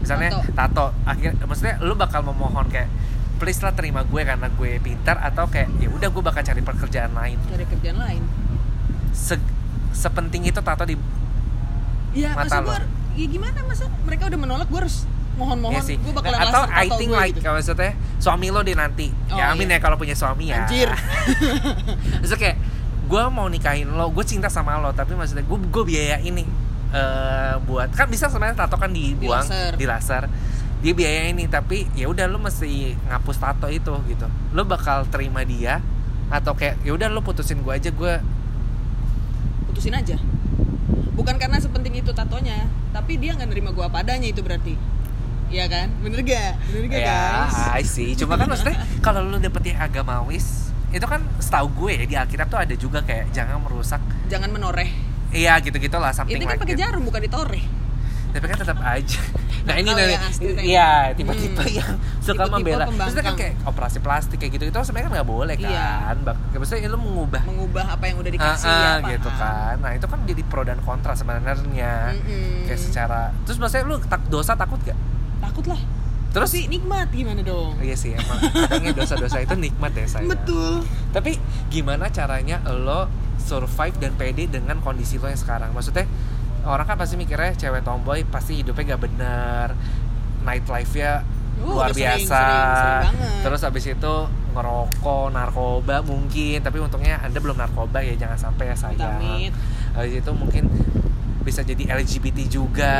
Misalnya 0.00 0.42
tato, 0.50 0.96
akhirnya 1.04 1.44
maksudnya 1.44 1.76
lo 1.78 1.92
bakal 1.92 2.24
memohon 2.24 2.66
kayak 2.66 2.88
please 3.36 3.60
lah 3.60 3.72
terima 3.72 4.00
gue 4.02 4.20
karena 4.20 4.48
gue 4.50 4.76
pintar 4.78 5.16
atau 5.16 5.44
kayak 5.46 5.68
ya 5.76 5.88
udah 5.88 6.08
gue 6.08 6.22
bakal 6.22 6.40
cari 6.40 6.60
pekerjaan 6.60 7.12
lain. 7.12 7.36
Cari 7.46 7.64
kerjaan 7.64 7.98
lain. 7.98 8.22
Se- 9.12 9.52
sepenting 9.92 10.44
itu 10.44 10.60
tato 10.60 10.84
di 10.84 10.96
Ya 12.10 12.34
Mata 12.34 12.58
lo. 12.58 12.68
gue 12.68 12.78
ya 13.18 13.26
gimana 13.26 13.58
masa 13.66 13.90
mereka 14.06 14.30
udah 14.30 14.38
menolak 14.38 14.66
gue 14.70 14.80
harus 14.80 15.06
mohon-mohon 15.38 15.80
sih. 15.80 15.96
gue 15.96 16.12
bakalan 16.12 16.36
atau 16.36 16.62
laser 16.68 16.76
I 16.76 16.86
think 17.00 17.10
like 17.16 17.32
gitu. 17.32 17.42
kalau 17.48 17.56
maksudnya 17.58 17.92
suami 18.20 18.46
lo 18.52 18.60
deh 18.60 18.76
nanti 18.76 19.08
Oh, 19.32 19.38
ya 19.38 19.54
amin 19.56 19.66
iya. 19.72 19.78
ya 19.78 19.82
kalau 19.82 19.96
punya 19.96 20.12
suami 20.12 20.52
ya 20.52 20.66
Anjir. 20.68 20.90
maksudnya 22.20 22.40
kayak 22.40 22.56
gue 23.10 23.22
mau 23.32 23.46
nikahin 23.50 23.88
lo 23.90 24.12
gue 24.14 24.22
cinta 24.22 24.46
sama 24.46 24.78
lo 24.78 24.92
tapi 24.92 25.16
maksudnya 25.18 25.42
gue 25.42 25.58
gue 25.58 25.84
biaya 25.86 26.20
ini 26.22 26.44
eh 26.90 27.54
buat 27.64 27.94
kan 27.94 28.10
bisa 28.10 28.26
sebenarnya 28.26 28.66
tato 28.66 28.74
kan 28.74 28.90
dibuang 28.90 29.46
laser. 29.46 29.72
di 29.78 29.84
laser 29.86 30.22
dia 30.82 30.92
biaya 30.96 31.30
ini 31.30 31.46
tapi 31.46 31.86
ya 31.94 32.10
udah 32.10 32.26
lo 32.26 32.42
mesti 32.42 32.94
ngapus 33.10 33.36
tato 33.38 33.66
itu 33.70 33.94
gitu 34.10 34.26
lo 34.54 34.62
bakal 34.66 35.06
terima 35.06 35.46
dia 35.46 35.78
atau 36.30 36.54
kayak 36.54 36.82
ya 36.86 36.94
udah 36.94 37.06
lo 37.10 37.22
putusin 37.22 37.62
gue 37.62 37.72
aja 37.74 37.90
gue 37.94 38.14
putusin 39.70 39.94
aja 39.94 40.18
bukan 41.20 41.36
karena 41.36 41.60
sepenting 41.60 42.00
itu 42.00 42.16
tatonya 42.16 42.64
tapi 42.96 43.20
dia 43.20 43.36
nggak 43.36 43.48
nerima 43.52 43.70
gue 43.76 43.84
apa 43.84 44.00
adanya 44.00 44.32
itu 44.32 44.40
berarti. 44.40 44.74
Iya 45.50 45.66
kan? 45.66 45.90
Bener 46.00 46.22
gak 46.22 46.62
bener 46.70 46.84
gak 46.88 47.00
ya 47.02 47.20
guys 47.50 47.56
I 47.76 47.84
see. 47.84 48.16
Cuma 48.16 48.40
kan 48.40 48.48
maksudnya 48.48 48.80
kalau 49.04 49.20
lo 49.26 49.36
dapet 49.36 49.74
yang 49.74 49.84
agamawis 49.84 50.72
itu 50.90 51.06
kan 51.06 51.20
setahu 51.38 51.68
gue 51.86 51.90
ya 52.00 52.04
di 52.08 52.14
Alkitab 52.16 52.48
tuh 52.48 52.58
ada 52.58 52.74
juga 52.74 53.04
kayak 53.04 53.34
jangan 53.36 53.60
merusak 53.60 54.00
jangan 54.32 54.48
menoreh. 54.48 54.88
Iya 55.30 55.60
gitu-gitu 55.62 55.94
lah 56.00 56.10
something 56.10 56.40
ini 56.40 56.48
kan 56.48 56.58
like 56.58 56.62
pakai 56.64 56.74
jarum 56.74 57.06
bukan 57.06 57.22
ditoreh 57.22 57.79
Tapi 58.30 58.44
kan 58.46 58.58
tetap 58.58 58.78
aja. 58.80 59.20
Nah 59.60 59.76
ini 59.76 59.92
Nakal 59.92 60.00
nih, 60.02 60.08
ya, 60.08 60.20
Astrid 60.24 60.54
ya. 60.56 60.62
iya 60.64 60.90
tipe-tipe 61.12 61.60
Hmm. 61.60 61.76
yang 61.76 61.92
suka 62.18 62.48
membela. 62.48 62.88
Maksudnya 62.88 63.22
kan 63.22 63.36
kayak 63.36 63.60
operasi 63.62 64.00
plastik 64.00 64.40
kayak 64.40 64.56
gitu 64.56 64.64
itu 64.66 64.78
sebenarnya 64.80 65.04
kan 65.04 65.14
nggak 65.14 65.28
boleh 65.28 65.54
kan. 65.54 65.68
Iya. 65.68 65.88
Bak- 66.18 66.40
Maksudnya 66.50 66.88
lu 66.88 66.96
mengubah 66.96 67.42
mengubah 67.44 67.84
apa 67.90 68.04
yang 68.04 68.16
udah 68.16 68.30
Ah, 68.30 68.36
dikasih 68.40 68.72
ya 68.72 68.92
gitu 69.10 69.28
kan. 69.30 69.74
Nah 69.78 69.92
itu 69.92 70.06
kan 70.06 70.18
jadi 70.24 70.42
pro 70.42 70.64
dan 70.64 70.80
kontra 70.80 71.12
sebenarnya. 71.12 72.16
Mm-mm. 72.16 72.64
Kayak 72.64 72.80
secara. 72.80 73.20
Terus 73.44 73.60
maksudnya 73.60 73.84
lu 73.84 74.00
tak 74.00 74.24
dosa 74.26 74.56
takut 74.56 74.80
gak? 74.80 74.96
takut 75.40 75.64
lah 75.66 75.80
Terus 76.30 76.48
tapi 76.48 76.70
nikmat 76.70 77.08
gimana 77.10 77.40
dong 77.40 77.74
Iya 77.80 77.96
sih 77.96 78.12
emang 78.12 78.38
kadangnya 78.54 78.92
dosa-dosa 78.94 79.40
itu 79.40 79.54
nikmat 79.56 79.90
ya 79.92 80.06
saya. 80.06 80.24
betul 80.24 80.86
Tapi 81.10 81.36
gimana 81.68 82.06
caranya 82.08 82.62
lo 82.64 83.10
survive 83.36 83.96
dan 83.98 84.14
pede 84.14 84.46
dengan 84.46 84.78
kondisi 84.78 85.16
lo 85.16 85.26
yang 85.26 85.36
sekarang? 85.36 85.68
Maksudnya 85.70 86.08
orang 86.62 86.84
kan 86.84 86.96
pasti 86.96 87.14
mikirnya 87.14 87.52
cewek 87.52 87.80
tomboy 87.80 88.24
pasti 88.24 88.60
hidupnya 88.60 88.94
gak 88.94 89.02
bener, 89.02 89.66
night 90.42 90.64
life-nya 90.64 91.24
Uh, 91.60 91.76
luar 91.76 91.92
sering, 91.92 92.24
biasa. 92.24 92.24
sering, 92.24 92.64
sering 92.72 93.04
banget. 93.04 93.32
Terus 93.44 93.60
habis 93.60 93.84
itu 93.84 94.14
ngerokok, 94.50 95.26
narkoba 95.28 95.96
mungkin, 96.00 96.56
tapi 96.58 96.80
untungnya 96.80 97.20
anda 97.20 97.36
belum 97.36 97.52
narkoba 97.54 98.00
ya 98.00 98.16
jangan 98.16 98.38
sampai 98.40 98.72
ya 98.72 98.76
sayang. 98.78 99.20
Amit. 99.20 99.52
Habis 99.92 100.24
itu 100.24 100.30
mungkin 100.32 100.72
bisa 101.40 101.60
jadi 101.60 101.84
LGBT 101.90 102.38
juga. 102.48 102.96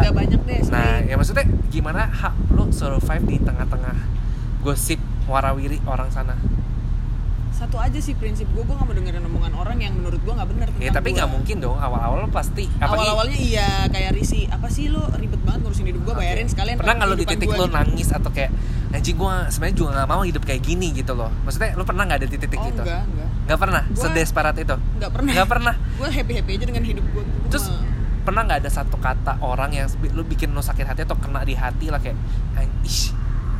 udah 0.00 0.12
banyak 0.12 0.36
deh 0.36 0.60
Nah, 0.68 1.00
sering. 1.00 1.08
ya 1.08 1.14
maksudnya 1.16 1.44
gimana 1.68 2.04
hak 2.04 2.34
lo 2.52 2.68
survive 2.68 3.24
di 3.24 3.36
tengah-tengah 3.40 3.96
gosip 4.60 5.00
warawiri 5.24 5.80
orang 5.84 6.12
sana? 6.12 6.36
Satu 7.54 7.78
aja 7.78 7.98
sih 8.02 8.18
prinsip 8.18 8.50
gue 8.50 8.66
gue 8.66 8.74
gak 8.74 8.82
mau 8.82 8.90
dengerin 8.90 9.22
omongan 9.22 9.54
orang 9.54 9.78
yang 9.78 9.94
menurut 9.94 10.18
gue 10.18 10.34
nggak 10.34 10.50
benar 10.50 10.66
Ya 10.82 10.90
tapi 10.90 11.14
nggak 11.14 11.30
mungkin 11.30 11.56
dong 11.62 11.78
awal-awal 11.78 12.26
lo 12.26 12.28
pasti 12.28 12.66
awal 12.82 13.06
awalnya 13.14 13.38
iya 13.38 13.86
kayak 13.86 14.10
risi 14.10 14.50
apa 14.50 14.66
sih 14.66 14.90
lo 14.90 15.06
ribet 15.14 15.38
banget 15.46 15.62
ngurusin 15.62 15.86
hidup 15.86 16.02
gue 16.02 16.14
bayarin 16.18 16.50
sekalian 16.50 16.76
pernah 16.82 16.94
nggak 16.98 17.08
lo 17.08 17.14
di 17.14 17.26
titik 17.30 17.48
lo 17.54 17.70
gitu. 17.70 17.74
nangis 17.78 18.08
atau 18.10 18.30
kayak 18.34 18.50
anjing 18.90 19.14
gue 19.14 19.34
sebenarnya 19.54 19.76
juga 19.78 19.90
nggak 20.02 20.08
mau 20.10 20.22
hidup 20.22 20.42
kayak 20.46 20.62
gini 20.62 20.86
gitu 20.94 21.18
loh. 21.18 21.26
Maksudnya 21.42 21.74
lo 21.74 21.82
pernah 21.82 22.02
nggak 22.06 22.18
ada 22.22 22.28
di 22.30 22.38
titik 22.38 22.58
oh 22.58 22.70
itu? 22.70 22.82
enggak 22.82 23.02
enggak 23.06 23.28
nggak 23.46 23.58
pernah? 23.58 23.82
Gua- 23.90 24.02
sedesperat 24.02 24.54
itu? 24.58 24.76
nggak 24.98 25.10
pernah. 25.10 25.32
Nggak 25.34 25.48
pernah? 25.50 25.74
Gue 25.98 26.08
happy 26.10 26.32
happy 26.38 26.50
aja 26.58 26.66
dengan 26.66 26.84
hidup 26.86 27.04
gue 27.10 27.24
terus 27.50 27.70
pernah 28.24 28.40
nggak 28.42 28.58
ada 28.64 28.70
satu 28.72 28.96
kata 28.98 29.38
orang 29.44 29.70
yang 29.76 29.86
lo 30.16 30.24
bikin 30.24 30.50
lo 30.50 30.64
sakit 30.64 30.88
hati 30.88 31.04
atau 31.04 31.14
kena 31.20 31.44
di 31.44 31.54
hati 31.54 31.92
lah 31.92 32.00
kayak 32.00 32.16
"An- 32.56 32.82
ih 32.82 33.00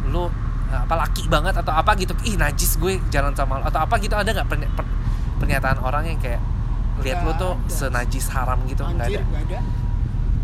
lo 0.08 0.32
apa 0.76 0.94
laki 0.98 1.22
banget 1.26 1.54
atau 1.54 1.70
apa 1.70 1.94
gitu. 1.94 2.10
Ih 2.22 2.34
najis 2.34 2.74
gue 2.76 2.98
jalan 3.08 3.30
sama 3.32 3.58
lo. 3.58 3.64
Atau 3.64 3.78
apa 3.78 3.94
gitu 3.98 4.12
ada 4.12 4.26
nggak 4.26 4.46
perny- 4.46 4.70
per- 4.70 4.90
pernyataan 5.38 5.78
orang 5.78 6.04
yang 6.06 6.18
kayak 6.18 6.42
lihat 7.00 7.22
lo 7.22 7.34
tuh 7.34 7.52
ada. 7.54 7.70
senajis 7.70 8.26
haram 8.28 8.58
gitu. 8.64 8.82
Nggak 8.82 9.08
ada. 9.08 9.20
nggak 9.20 9.42
ada. 9.46 9.58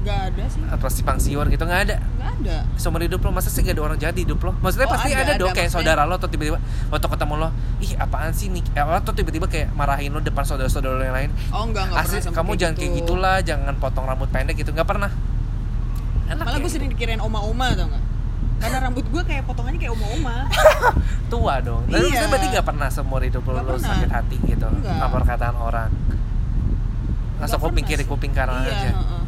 Nggak 0.01 0.19
ada 0.33 0.45
sih. 0.49 0.63
Atau 0.65 0.89
simpang 0.89 1.19
siur 1.21 1.45
gitu 1.47 1.61
nggak 1.61 1.83
ada. 1.85 1.97
Nggak 2.17 2.31
ada. 2.41 2.57
Seumur 2.75 3.01
hidup 3.01 3.21
lo 3.21 3.31
masa 3.31 3.53
sih 3.53 3.61
gak 3.61 3.77
ada 3.77 3.85
orang 3.85 3.99
jahat 3.99 4.17
di 4.17 4.25
hidup 4.25 4.41
lo? 4.41 4.57
Maksudnya 4.57 4.89
Oh, 4.89 4.97
pasti 4.97 5.13
ada, 5.13 5.21
ada, 5.21 5.33
ada, 5.37 5.41
dong 5.41 5.53
kayak 5.53 5.69
maksudnya- 5.69 5.93
saudara 5.93 6.09
lo 6.09 6.15
atau 6.17 6.29
tiba-tiba 6.29 6.57
waktu 6.89 7.07
ketemu 7.07 7.35
lo 7.37 7.49
ih 7.79 7.93
apaan 7.95 8.33
sih 8.33 8.49
nih? 8.49 8.65
Eh, 8.71 8.81
atau 8.81 9.13
tiba-tiba 9.13 9.45
kayak 9.45 9.69
marahin 9.73 10.11
lo 10.11 10.19
depan 10.19 10.41
saudara-saudara 10.43 10.97
lo 10.97 11.05
yang 11.05 11.13
lain. 11.15 11.31
Oh 11.51 11.69
enggak 11.69 11.85
enggak 11.87 12.01
asli 12.01 12.17
pernah 12.19 12.33
kamu 12.33 12.51
jangan 12.57 12.75
kayak 12.75 12.89
gitu. 12.89 12.99
gitulah 13.05 13.37
jangan 13.43 13.75
potong 13.77 14.05
rambut 14.05 14.29
pendek 14.29 14.57
gitu. 14.57 14.73
Nggak 14.73 14.89
pernah. 14.89 15.11
Enak 16.27 16.45
malah 16.47 16.57
ya? 16.57 16.63
gue 16.63 16.71
sering 16.71 16.89
dikirain 16.89 17.21
oma-oma 17.21 17.75
tau 17.75 17.87
nggak 17.87 18.05
karena 18.61 18.77
rambut 18.85 19.05
gue 19.09 19.23
kayak 19.25 19.43
potongannya 19.49 19.81
kayak 19.81 19.93
oma-oma. 19.97 20.47
Tua 21.33 21.55
dong. 21.65 21.89
Tapi 21.89 22.07
Iya. 22.13 22.29
berarti 22.29 22.47
gak 22.53 22.67
pernah 22.69 22.89
seumur 22.93 23.25
hidup 23.25 23.43
lo, 23.49 23.61
lo 23.65 23.81
sakit 23.81 24.11
hati 24.13 24.37
gitu 24.45 24.69
Enggak. 24.69 25.01
apa 25.01 25.07
perkataan 25.17 25.57
orang? 25.57 25.91
Kuping 27.41 27.57
pernah 27.73 27.89
kiri 27.89 28.05
kuping 28.05 28.33
kanan 28.37 28.61
iya, 28.63 28.73
aja. 28.77 28.91
heeh. 28.93 29.23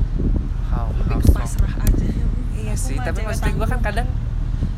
how, 0.69 0.87
lebih 1.01 1.17
how 1.17 1.33
pasrah 1.33 1.75
aja. 1.81 2.07
Iya 2.53 2.75
Aku 2.77 2.85
sih, 2.85 2.97
tapi 3.01 3.21
maksudnya 3.25 3.53
gue 3.57 3.69
kan 3.73 3.81
kadang 3.81 4.09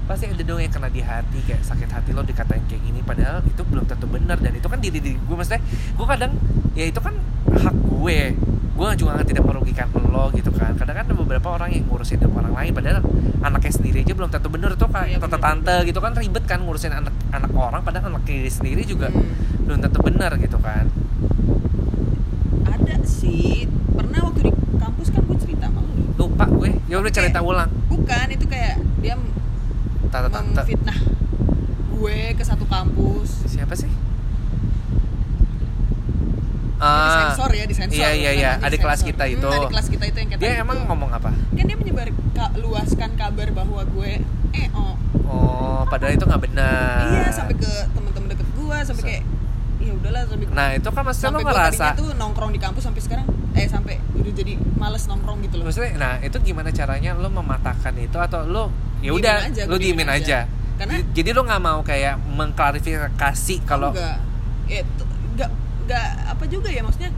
pasti 0.05 0.29
ada 0.29 0.45
dong 0.45 0.61
yang 0.61 0.69
kena 0.71 0.93
di 0.93 1.01
hati 1.01 1.39
kayak 1.49 1.65
sakit 1.65 1.89
hati 1.89 2.13
lo 2.13 2.21
dikatain 2.21 2.61
kayak 2.69 2.83
gini 2.85 3.01
padahal 3.01 3.41
itu 3.41 3.65
belum 3.65 3.89
tentu 3.89 4.05
benar 4.05 4.37
dan 4.37 4.53
itu 4.53 4.69
kan 4.69 4.77
diri 4.77 5.01
diri 5.01 5.17
gue 5.17 5.33
maksudnya 5.33 5.65
gue 5.97 6.07
kadang 6.07 6.33
ya 6.77 6.85
itu 6.85 7.01
kan 7.01 7.17
hak 7.49 7.73
gue 7.73 8.19
gue 8.75 8.89
juga 8.99 9.23
tidak 9.23 9.45
merugikan 9.47 9.87
lo 10.11 10.31
gitu 10.35 10.51
kan. 10.51 10.75
Kadang 10.75 10.95
kan 10.99 11.05
ada 11.07 11.15
beberapa 11.15 11.49
orang 11.55 11.71
yang 11.71 11.87
ngurusin 11.87 12.19
hidup 12.19 12.35
orang 12.35 12.55
lain 12.55 12.71
padahal 12.75 13.03
anaknya 13.43 13.73
sendiri 13.75 13.99
aja 14.03 14.15
belum 14.15 14.31
tentu 14.31 14.49
benar 14.51 14.75
tuh 14.75 14.91
Iya, 14.91 15.19
kayak 15.19 15.21
tante 15.27 15.39
tante 15.39 15.77
gitu 15.91 15.99
kan 15.99 16.13
ribet 16.15 16.45
kan 16.47 16.59
ngurusin 16.63 16.91
anak 16.95 17.15
anak 17.35 17.51
orang 17.55 17.83
padahal 17.83 18.15
anak 18.15 18.23
diri 18.27 18.51
sendiri 18.51 18.83
juga 18.87 19.11
Hmm. 19.11 19.67
belum 19.67 19.79
tentu 19.83 19.99
benar 20.03 20.35
gitu 20.39 20.59
kan. 20.59 20.87
Ada 22.67 23.03
sih. 23.07 23.67
Pernah 23.95 24.21
waktu 24.27 24.41
di 24.47 24.53
kampus 24.79 25.09
kan 25.11 25.23
gue 25.27 25.39
cerita 25.39 25.67
sama 25.71 25.81
lu. 25.83 26.15
Lupa 26.19 26.45
gue. 26.51 26.71
Ya 26.91 26.99
udah 26.99 27.13
cerita 27.15 27.39
ulang. 27.43 27.71
Bukan 27.91 28.27
itu 28.31 28.47
kayak 28.47 28.83
dia 29.03 29.15
tante 30.11 30.29
tante. 30.31 30.63
memfitnah 30.63 30.99
gue 31.95 32.19
ke 32.35 32.43
satu 32.43 32.67
kampus. 32.67 33.47
Siapa 33.51 33.75
sih 33.75 34.04
di 36.75 36.83
Ah, 36.83 37.31
sensor 37.31 37.51
ya 37.51 37.65
di 37.65 37.75
sensor 37.75 37.95
iya 37.95 38.09
iya. 38.11 38.31
Iya 38.33 38.51
adik 38.59 38.81
kelas 38.81 39.01
sensor. 39.01 39.11
kita 39.13 39.25
itu. 39.29 39.43
hmm, 39.43 39.57
adik 39.57 39.71
kelas 39.71 39.87
kita 39.89 40.05
itu 40.05 40.17
yang 40.17 40.29
kayak 40.29 40.41
dia 40.41 40.51
tadi. 40.51 40.61
emang 40.61 40.79
ngomong 40.85 41.11
apa? 41.13 41.31
Kan 41.31 41.65
dia 41.65 41.77
menyebar 41.77 42.07
ka- 42.33 42.55
luaskan 42.57 43.11
kabar 43.15 43.49
bahwa 43.51 43.81
gue 43.85 44.11
eh 44.53 44.69
oh. 44.73 44.95
Oh 45.25 45.81
padahal 45.85 46.13
itu 46.13 46.25
nggak 46.25 46.43
benar. 46.43 47.05
Iya 47.13 47.31
sampai 47.31 47.55
ke 47.57 47.71
teman-teman 47.89 48.29
deket 48.29 48.49
gue 48.51 48.77
sampai 48.81 49.01
So- 49.01 49.09
kayak 49.09 49.25
ya 49.77 49.93
udahlah 49.93 50.23
sampai 50.25 50.47
nah 50.51 50.69
itu 50.73 50.89
kan 50.89 51.03
maksudnya 51.05 51.31
lo 51.31 51.41
ngerasa 51.43 51.87
tuh 51.95 52.11
nongkrong 52.15 52.51
di 52.51 52.59
kampus 52.59 52.83
sampai 52.83 53.01
sekarang 53.01 53.27
eh 53.53 53.67
sampai 53.67 53.95
udah 54.13 54.33
jadi 54.33 54.53
males 54.75 55.05
nongkrong 55.05 55.39
gitu 55.43 55.55
loh. 55.57 55.65
Maksudnya 55.67 55.93
nah 55.95 56.13
itu 56.19 56.37
gimana 56.41 56.69
caranya 56.71 57.11
lo 57.13 57.29
mematahkan 57.29 57.95
itu 57.97 58.17
atau 58.17 58.43
lo 58.43 58.65
ya 58.99 59.13
udah 59.13 59.37
lo 59.65 59.77
diemin 59.77 60.07
aja, 60.07 60.17
aja. 60.17 60.39
Karena- 60.75 60.99
Jadi- 60.99 61.13
jadi 61.15 61.29
lo 61.31 61.43
nggak 61.45 61.63
mau 61.63 61.81
kayak 61.81 62.15
mengklarifikasi 62.19 63.55
kalau 63.63 63.95
ya 64.65 64.81
itu 65.85 65.93
enggak 65.93 66.07
enggak 66.09 66.33
apa 66.33 66.45
juga 66.49 66.69
ya 66.73 66.81
maksudnya 66.81 67.11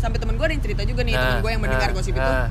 sampai 0.00 0.18
temen 0.20 0.34
gue 0.40 0.44
ada 0.48 0.54
yang 0.56 0.64
cerita 0.64 0.82
juga 0.88 1.00
nih 1.04 1.14
temen 1.16 1.38
gue 1.44 1.50
yang 1.52 1.62
mendengar 1.62 1.88
nah, 1.92 1.96
gosip 1.96 2.14
itu. 2.16 2.20
nah. 2.20 2.48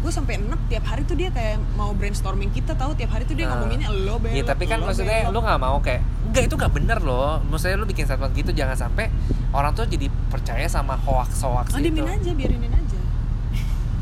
gue 0.00 0.08
sampai 0.08 0.40
enek 0.40 0.60
tiap 0.72 0.84
hari 0.88 1.02
tuh 1.04 1.12
dia 1.12 1.28
kayak 1.28 1.60
mau 1.76 1.92
brainstorming 1.92 2.48
kita 2.56 2.72
tahu? 2.72 2.96
Tiap 2.96 3.12
hari 3.12 3.28
tuh 3.28 3.36
dia 3.36 3.44
Nah. 3.44 3.60
ngomonginnya 3.60 3.92
lo 3.92 4.16
belok 4.16 4.32
Iya 4.32 4.44
tapi 4.48 4.64
kan 4.64 4.80
lo 4.80 4.88
maksudnya 4.88 5.28
belok." 5.28 5.34
lo 5.36 5.38
nggak 5.44 5.60
mau 5.60 5.76
kayak 5.84 6.02
enggak 6.24 6.42
itu 6.48 6.54
nggak 6.56 6.72
bener 6.72 6.98
loh. 7.04 7.44
Maksudnya 7.44 7.76
lo 7.76 7.84
bikin 7.84 8.04
statement 8.08 8.32
gitu 8.32 8.50
jangan 8.56 8.76
sampai 8.80 9.12
orang 9.52 9.76
tuh 9.76 9.84
jadi 9.84 10.08
percaya 10.32 10.64
sama 10.72 10.96
hoax 11.04 11.44
hoax 11.44 11.76
ah, 11.76 11.80
itu 11.84 12.00
aja 12.00 12.30
biarinin 12.32 12.72
aja. 12.72 12.98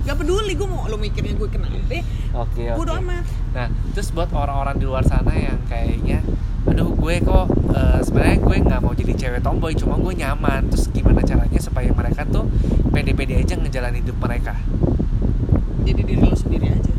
Gak 0.07 0.17
peduli 0.23 0.55
gue 0.55 0.69
mau 0.71 0.87
lo 0.87 0.97
mikirnya 1.03 1.35
gue 1.35 1.49
kenapa 1.51 1.75
oke 1.75 1.99
oke. 2.47 2.63
Bodo 2.79 2.95
amat 3.03 3.27
Nah, 3.59 3.67
terus 3.91 4.15
buat 4.15 4.31
orang-orang 4.31 4.79
di 4.79 4.85
luar 4.87 5.03
sana 5.03 5.35
yang 5.35 5.59
kayaknya, 5.67 6.23
aduh 6.79 6.95
gue 6.95 7.15
kok 7.27 7.47
eh, 7.75 7.99
sebenarnya 8.07 8.39
gue 8.39 8.57
nggak 8.63 8.79
mau 8.79 8.95
jadi 8.95 9.11
cewek 9.11 9.43
tomboy, 9.43 9.75
cuma 9.75 9.99
gue 9.99 10.15
nyaman. 10.15 10.71
Terus 10.71 10.87
gimana 10.95 11.27
caranya 11.27 11.59
supaya 11.59 11.91
mereka 11.91 12.23
tuh 12.23 12.47
pede-pede 12.95 13.35
aja 13.35 13.59
ngejalanin 13.59 14.07
hidup 14.07 14.15
mereka? 14.23 14.55
jadi 15.83 16.05
diri 16.05 16.21
lo 16.21 16.37
sendiri 16.37 16.69
aja 16.69 16.93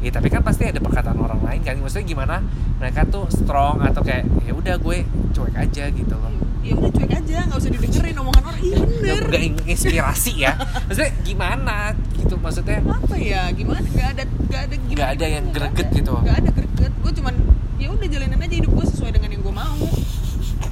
Ya 0.00 0.08
tapi 0.08 0.32
kan 0.32 0.40
pasti 0.40 0.64
ada 0.64 0.80
perkataan 0.80 1.14
orang 1.14 1.44
lain 1.46 1.62
kan. 1.62 1.78
Maksudnya 1.78 2.10
gimana 2.10 2.42
mereka 2.82 3.06
tuh 3.06 3.30
strong 3.30 3.78
atau 3.86 4.02
kayak 4.02 4.26
ya 4.42 4.50
udah 4.50 4.82
gue 4.82 5.06
cuek 5.30 5.54
aja 5.54 5.84
gitu 5.88 6.14
loh. 6.18 6.34
ya 6.64 6.74
udah 6.74 6.90
cuek 6.90 7.12
aja 7.14 7.36
nggak 7.46 7.58
usah 7.60 7.70
didengerin 7.70 8.18
omongan 8.18 8.42
orang 8.50 8.60
iya 8.64 8.78
bener 8.82 9.22
nggak 9.30 9.68
inspirasi 9.70 10.42
ya. 10.42 10.58
Maksudnya 10.90 11.12
gimana 11.22 11.76
gitu 12.18 12.34
maksudnya? 12.34 12.82
apa 12.82 13.14
ya 13.14 13.46
gimana 13.54 13.78
nggak 13.78 14.08
ada 14.18 14.24
nggak 14.26 14.62
ada 14.66 14.74
gimana 14.74 14.96
Nggak 14.98 15.10
ada 15.14 15.26
yang 15.30 15.46
greget 15.54 15.88
gitu. 15.94 16.14
nggak 16.18 16.36
ada 16.42 16.50
greget 16.50 16.92
gue 16.98 17.12
cuman 17.14 17.34
ya 17.84 17.92
udah 17.92 18.08
jalanin 18.08 18.40
aja 18.40 18.56
hidup 18.56 18.72
gue 18.72 18.86
sesuai 18.88 19.10
dengan 19.12 19.28
yang 19.28 19.42
gue 19.44 19.54
mau. 19.54 19.84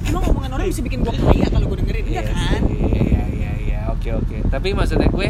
Emang 0.03 0.23
omongan 0.27 0.51
orang 0.51 0.67
bisa 0.67 0.81
bikin 0.81 0.99
gue 1.01 1.13
kaya 1.13 1.47
kalau 1.47 1.65
gue 1.69 1.77
dengerin 1.79 2.03
enggak 2.03 2.25
Iya 2.25 2.33
kan? 2.33 2.61
Iya 2.67 3.23
iya 3.29 3.51
iya. 3.61 3.79
Oke 3.93 4.09
oke. 4.11 4.37
Tapi 4.49 4.73
maksudnya 4.73 5.07
gue 5.07 5.27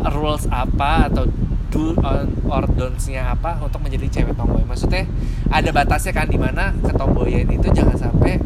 rules 0.00 0.44
apa 0.48 1.06
atau 1.06 1.28
do 1.70 1.92
on- 2.00 2.34
or 2.48 2.64
don'ts-nya 2.66 3.30
apa 3.30 3.60
untuk 3.60 3.78
menjadi 3.78 4.08
cewek 4.10 4.34
tomboy? 4.34 4.64
Maksudnya 4.64 5.04
ada 5.48 5.70
batasnya 5.70 6.10
kan 6.10 6.26
di 6.26 6.40
mana 6.40 6.72
ketomboyan 6.80 7.46
itu 7.46 7.68
jangan 7.70 7.94
sampai 7.94 8.40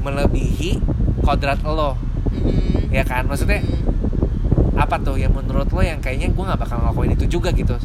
melebihi 0.00 0.80
kodrat 1.20 1.60
lo. 1.62 1.98
Mm-mm. 2.32 2.88
ya 2.88 3.04
kan? 3.04 3.28
Maksudnya 3.28 3.60
Mm. 3.60 4.80
apa 4.80 4.96
tuh 4.98 5.20
yang 5.20 5.36
menurut 5.36 5.68
lo 5.68 5.84
yang 5.84 6.00
kayaknya 6.00 6.32
gue 6.32 6.40
nggak 6.42 6.56
bakal 6.56 6.80
ngelakuin 6.80 7.12
itu 7.12 7.26
juga 7.28 7.52
gitu 7.52 7.76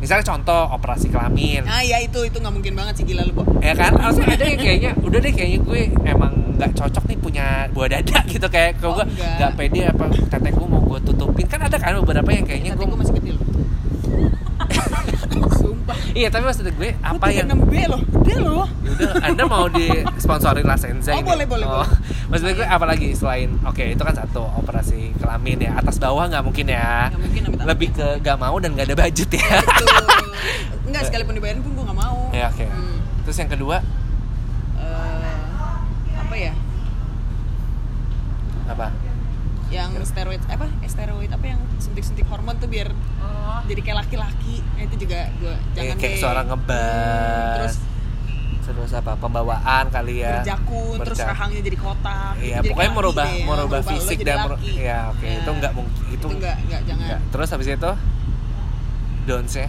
misalnya 0.00 0.24
contoh 0.24 0.60
operasi 0.72 1.06
kelamin 1.06 1.60
Nah 1.62 1.80
ya 1.80 2.00
itu 2.00 2.18
itu 2.22 2.34
nggak 2.34 2.50
mungkin 2.50 2.72
banget 2.72 2.94
sih 2.96 3.04
gila 3.04 3.22
lu 3.22 3.44
ya 3.60 3.72
kan 3.72 3.92
harusnya 3.94 4.32
ada 4.32 4.44
yang 4.44 4.58
kayaknya 4.58 4.90
udah 4.98 5.18
deh 5.20 5.30
kayaknya 5.30 5.58
gue 5.60 5.80
emang 6.02 6.32
nggak 6.56 6.72
cocok 6.74 7.04
nih 7.06 7.16
punya 7.16 7.46
buah 7.70 7.88
dada 7.90 8.18
gitu 8.32 8.46
kayak 8.46 8.80
kalau 8.80 8.90
Oh, 8.90 8.96
gue 8.98 9.06
nggak 9.14 9.52
pede 9.54 9.80
apa 9.86 10.04
tete 10.26 10.48
gue 10.50 10.66
mau 10.66 10.80
gue 10.82 10.98
tutupin 11.04 11.44
kan 11.44 11.60
ada 11.60 11.76
kan 11.76 11.94
beberapa 11.96 12.26
yang 12.28 12.42
kayaknya 12.42 12.72
gue 12.72 12.86
masih 12.90 13.14
kecil. 13.14 13.36
Sumpah. 15.50 15.96
iya 16.12 16.28
tapi 16.28 16.44
maksud 16.44 16.66
gue 16.66 16.90
apa 16.96 17.26
yang 17.30 17.48
6 17.48 17.64
B 17.64 17.74
loh, 17.86 18.00
gede 18.22 18.34
loh. 18.40 18.66
udah 18.66 19.12
anda 19.22 19.44
mau 19.44 19.66
disponsorin 19.68 20.64
La 20.64 20.76
Senza 20.76 21.12
Oh, 21.12 21.16
ini 21.16 21.24
boleh, 21.24 21.46
boleh, 21.46 21.64
oh. 21.64 21.80
boleh. 21.80 21.88
maksud 22.28 22.44
gue 22.54 22.66
apa 22.66 22.84
lagi 22.84 23.08
selain 23.12 23.56
oke 23.62 23.80
itu 23.82 24.00
kan 24.00 24.14
satu 24.14 24.42
operasi 24.56 25.14
kelamin 25.16 25.60
ya 25.60 25.76
atas 25.76 25.96
bawah 25.96 26.26
nggak 26.26 26.42
mungkin 26.42 26.66
ya 26.68 27.08
amit-amit. 27.08 27.29
Lebih 27.62 27.88
ke 27.90 28.06
gak 28.18 28.36
mau 28.36 28.56
dan 28.56 28.72
gak 28.72 28.86
ada 28.86 28.96
budget 28.98 29.30
ya 29.32 29.60
Betul. 29.60 29.88
Enggak 30.86 31.02
sekalipun 31.04 31.34
dibayarin 31.34 31.60
pun 31.60 31.72
gue 31.72 31.84
nggak 31.84 31.98
mau. 31.98 32.18
ya 32.30 32.46
oke 32.46 32.64
Hmm. 32.64 32.98
terus 33.22 33.36
yang 33.36 33.48
kedua 33.48 33.76
Eh, 34.76 35.36
apa 36.16 36.34
ya? 36.34 36.52
apa 38.66 38.86
Yang 39.68 39.90
steroid 40.04 40.42
apa? 40.46 40.66
Eh, 40.80 40.88
steroid 40.88 41.30
apa 41.30 41.46
yang 41.46 41.60
suntik-suntik 41.78 42.26
hormon 42.26 42.56
tuh 42.56 42.66
biar 42.66 42.90
jadi 43.62 43.80
kayak 43.82 43.98
laki-laki. 44.02 44.66
Nah, 44.66 44.82
itu 44.82 45.06
juga 45.06 45.30
gue 45.36 45.54
Ya, 45.70 45.86
jangan 45.86 45.96
kayak 45.96 46.10
deh. 46.10 46.18
suara 46.18 46.40
ngebas 46.42 46.74
Hmm, 46.74 47.54
terus 47.54 47.74
terus 48.72 48.92
apa 48.92 49.12
pembawaan 49.14 49.84
kali 49.86 50.14
ya 50.18 50.38
berjakun, 50.38 50.96
terus 51.00 51.18
Berjak- 51.18 51.30
rahangnya 51.30 51.60
jadi 51.60 51.76
kotak. 51.76 52.32
Iya, 52.36 52.56
Jadi 52.56 52.68
pokoknya 52.68 52.92
merubah 52.92 53.26
ya. 53.26 53.44
merubah 53.44 53.80
fisik 53.82 54.18
dan 54.20 54.38
mer- 54.44 54.60
ya 54.62 54.98
oke 55.08 55.22
Ya. 55.22 55.36
itu 55.36 55.50
nggak 55.52 55.72
mungkin 55.72 56.02
itu 56.04 56.14
itu 56.16 56.26
enggak 56.32 56.56
enggak 56.60 56.80
jangan. 56.84 57.06
nggak. 57.06 57.20
terus 57.30 57.48
habis 57.48 57.68
itu 57.68 57.90
don'ts 59.22 59.54
ya 59.54 59.68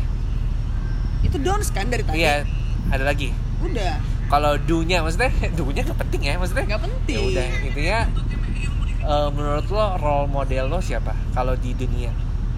Itu 1.21 1.37
dons 1.37 1.67
kan 1.69 1.85
dari 1.85 2.01
tadi. 2.01 2.17
iya 2.17 2.45
ada 2.87 3.03
lagi 3.03 3.29
Udah. 3.59 4.01
kalau 4.25 4.57
do-nya 4.57 4.99
maksudnya 4.99 5.29
do-nya 5.57 5.81
nggak 5.83 5.99
penting 5.99 6.21
ya 6.23 6.33
maksudnya 6.35 6.65
Nggak 6.67 6.81
penting. 6.83 7.15
ya 7.15 7.21
udah 7.27 7.47
intinya 7.61 7.99
eh, 9.01 9.29
menurut 9.29 9.65
lo 9.67 9.85
role 9.95 10.27
model 10.27 10.65
lo 10.67 10.79
siapa 10.79 11.13
kalau 11.31 11.53
di 11.55 11.71
dunia 11.71 12.09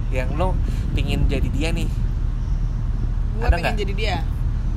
yang 0.09 0.31
lo 0.31 0.55
pingin 0.91 1.25
jadi 1.25 1.47
dia 1.49 1.69
nih 1.71 1.89
Gue 3.33 3.49
pengen 3.49 3.59
nggak? 3.65 3.75
jadi 3.79 3.93
dia. 3.93 4.17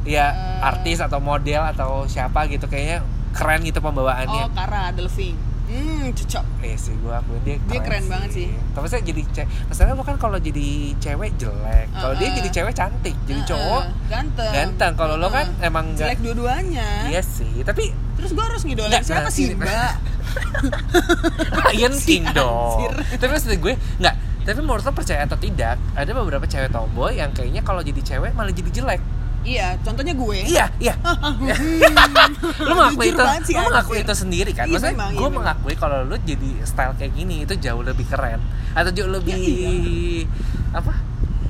Ya 0.06 0.30
Eh. 0.30 0.62
artis 0.64 0.98
atau 0.98 1.18
model 1.18 1.66
atau 1.66 1.90
siapa 2.06 2.46
gitu 2.46 2.64
kayaknya 2.64 3.02
keren 3.30 3.60
gitu 3.60 3.78
pembawaannya 3.78 4.42
Oh, 4.42 4.50
Kara 4.50 4.88
Delving. 4.90 5.36
Hmm, 5.66 6.08
cocok. 6.08 6.46
Iya 6.62 6.78
sih, 6.78 6.94
gue 6.94 7.10
akuin 7.10 7.42
dia 7.42 7.58
Dia 7.60 7.80
keren 7.82 8.06
banget 8.06 8.30
sih. 8.32 8.46
Tapi 8.70 8.86
saya 8.86 9.02
jadi 9.02 9.18
cewek, 9.26 9.50
masalahnya 9.66 9.94
lo 9.94 10.04
kan 10.04 10.14
kalau 10.14 10.38
jadi 10.38 10.68
cewek 10.96 11.34
jelek, 11.34 11.90
kalau 11.92 12.14
dia 12.14 12.22
Uh-uh. 12.24 12.38
jadi 12.38 12.48
cewek 12.52 12.72
cantik, 12.72 13.16
jadi 13.24 13.34
Heeh, 13.36 13.50
cowok 13.50 13.82
ganteng. 14.06 14.52
ganteng. 14.54 14.92
Kalau 14.94 15.14
lo 15.16 15.26
kan 15.26 15.50
Heeh. 15.50 15.66
emang 15.66 15.90
jelek 15.92 16.22
dua-duanya. 16.22 17.10
iya 17.10 17.18
sih. 17.18 17.50
Tapi 17.60 17.90
Terus 18.16 18.30
gue 18.32 18.40
harus 18.40 18.62
ngidolain 18.62 18.88
Nggak, 18.88 19.04
siapa 19.04 19.28
sih, 19.28 19.52
Mbak? 19.52 19.92
Lion 21.68 21.94
King 22.06 22.24
dong. 22.32 22.88
Tapi 23.12 23.28
maksud 23.28 23.50
gue 23.52 23.74
nggak. 23.98 24.14
Tapi 24.40 24.58
menurut 24.62 24.80
lo 24.80 24.92
percaya 24.92 25.26
atau 25.26 25.34
tidak, 25.36 25.74
ada 25.92 26.10
beberapa 26.12 26.46
cewek 26.46 26.70
tomboy 26.70 27.18
yang 27.18 27.34
kayaknya 27.34 27.60
kalau 27.60 27.82
jadi 27.82 27.98
cewek 27.98 28.30
malah 28.32 28.54
jadi 28.54 28.70
jelek. 28.72 29.02
Iya, 29.46 29.68
contohnya 29.80 30.12
gue. 30.12 30.38
Iya, 30.42 30.66
iya. 30.82 30.94
lo 32.66 32.72
mengakui 32.74 33.08
Jujur 33.08 33.14
itu, 33.14 33.22
banget 33.22 33.42
sih, 33.46 33.54
lo 33.54 33.62
mengakui 33.70 33.98
itu 34.02 34.14
sendiri 34.18 34.50
kan? 34.50 34.66
Iya, 34.66 34.74
Maksudnya 34.74 34.94
memang, 34.98 35.10
iya, 35.14 35.18
gue 35.18 35.28
memang. 35.30 35.38
mengakui 35.38 35.74
kalau 35.78 35.98
lo 36.02 36.16
jadi 36.18 36.50
style 36.66 36.94
kayak 36.98 37.12
gini 37.14 37.36
itu 37.46 37.54
jauh 37.56 37.82
lebih 37.86 38.06
keren 38.10 38.42
atau 38.74 38.90
jauh 38.90 39.08
lebih 39.08 39.38
iya. 39.38 40.26
apa? 40.74 40.92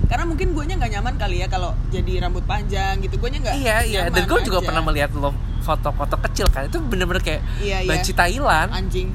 Karena 0.06 0.22
mungkin 0.22 0.54
gue 0.54 0.62
nggak 0.62 0.92
nyaman 0.92 1.14
kali 1.18 1.42
ya 1.42 1.50
kalau 1.50 1.74
jadi 1.90 2.22
rambut 2.22 2.46
panjang 2.46 3.02
gitu. 3.02 3.18
Gue 3.18 3.32
nggak. 3.32 3.58
Iya 3.58 3.76
iya. 3.82 4.00
Dan 4.06 4.28
gue 4.30 4.40
juga 4.46 4.62
aja. 4.62 4.66
pernah 4.70 4.82
melihat 4.86 5.10
lo 5.18 5.34
foto-foto 5.66 6.14
kecil 6.30 6.46
kan. 6.54 6.70
Itu 6.70 6.78
bener-bener 6.78 7.18
kayak 7.18 7.42
Iya, 7.58 7.82
iya. 7.82 7.90
banci 7.90 8.14
Thailand. 8.14 8.70
anjing. 8.70 9.10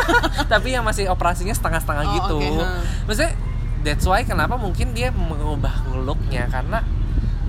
tapi 0.52 0.70
yang 0.70 0.86
masih 0.86 1.10
operasinya 1.10 1.50
setengah-setengah 1.50 2.04
Oh, 2.06 2.14
gitu. 2.14 2.38
oke, 2.38 2.62
ha. 2.62 2.78
Maksudnya 3.10 3.32
that's 3.82 4.06
why 4.06 4.22
kenapa 4.22 4.54
mungkin 4.54 4.94
dia 4.94 5.10
mengubah 5.10 5.82
looknya 6.06 6.46
karena 6.46 6.78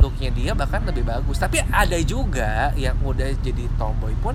looknya 0.07 0.29
dia 0.31 0.51
bahkan 0.51 0.81
lebih 0.81 1.03
bagus. 1.03 1.35
Tapi 1.35 1.59
ada 1.61 1.99
juga 2.01 2.71
yang 2.73 2.95
udah 2.99 3.27
jadi 3.37 3.67
tomboy 3.75 4.15
pun 4.17 4.33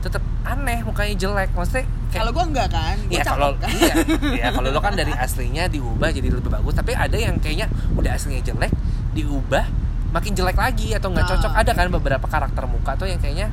tetap 0.00 0.20
aneh 0.44 0.80
mukanya 0.80 1.16
jelek. 1.16 1.50
Maksudnya 1.52 1.84
kayak 2.08 2.20
Kalau 2.20 2.32
gue 2.32 2.44
enggak 2.46 2.68
kan. 2.68 2.96
Gue 3.00 3.12
Iya 3.12 3.22
cakep 3.22 3.32
kalau 3.32 3.50
kan. 3.56 3.68
iya, 3.70 3.94
iya 4.38 4.48
kalau 4.50 4.68
lo 4.68 4.80
kan 4.80 4.92
dari 4.92 5.12
aslinya 5.12 5.64
diubah 5.66 6.08
jadi 6.10 6.28
lebih 6.28 6.50
bagus, 6.50 6.76
tapi 6.76 6.92
ada 6.92 7.16
yang 7.16 7.36
kayaknya 7.36 7.66
udah 7.94 8.12
aslinya 8.12 8.44
jelek 8.44 8.72
diubah 9.10 9.64
makin 10.10 10.34
jelek 10.34 10.58
lagi 10.58 10.90
atau 10.90 11.08
nggak 11.08 11.22
Ah, 11.22 11.30
cocok. 11.32 11.52
Ada 11.54 11.72
kan 11.72 11.86
beberapa 11.88 12.26
karakter 12.26 12.64
muka 12.66 12.92
tuh 12.94 13.06
yang 13.06 13.18
kayaknya 13.18 13.48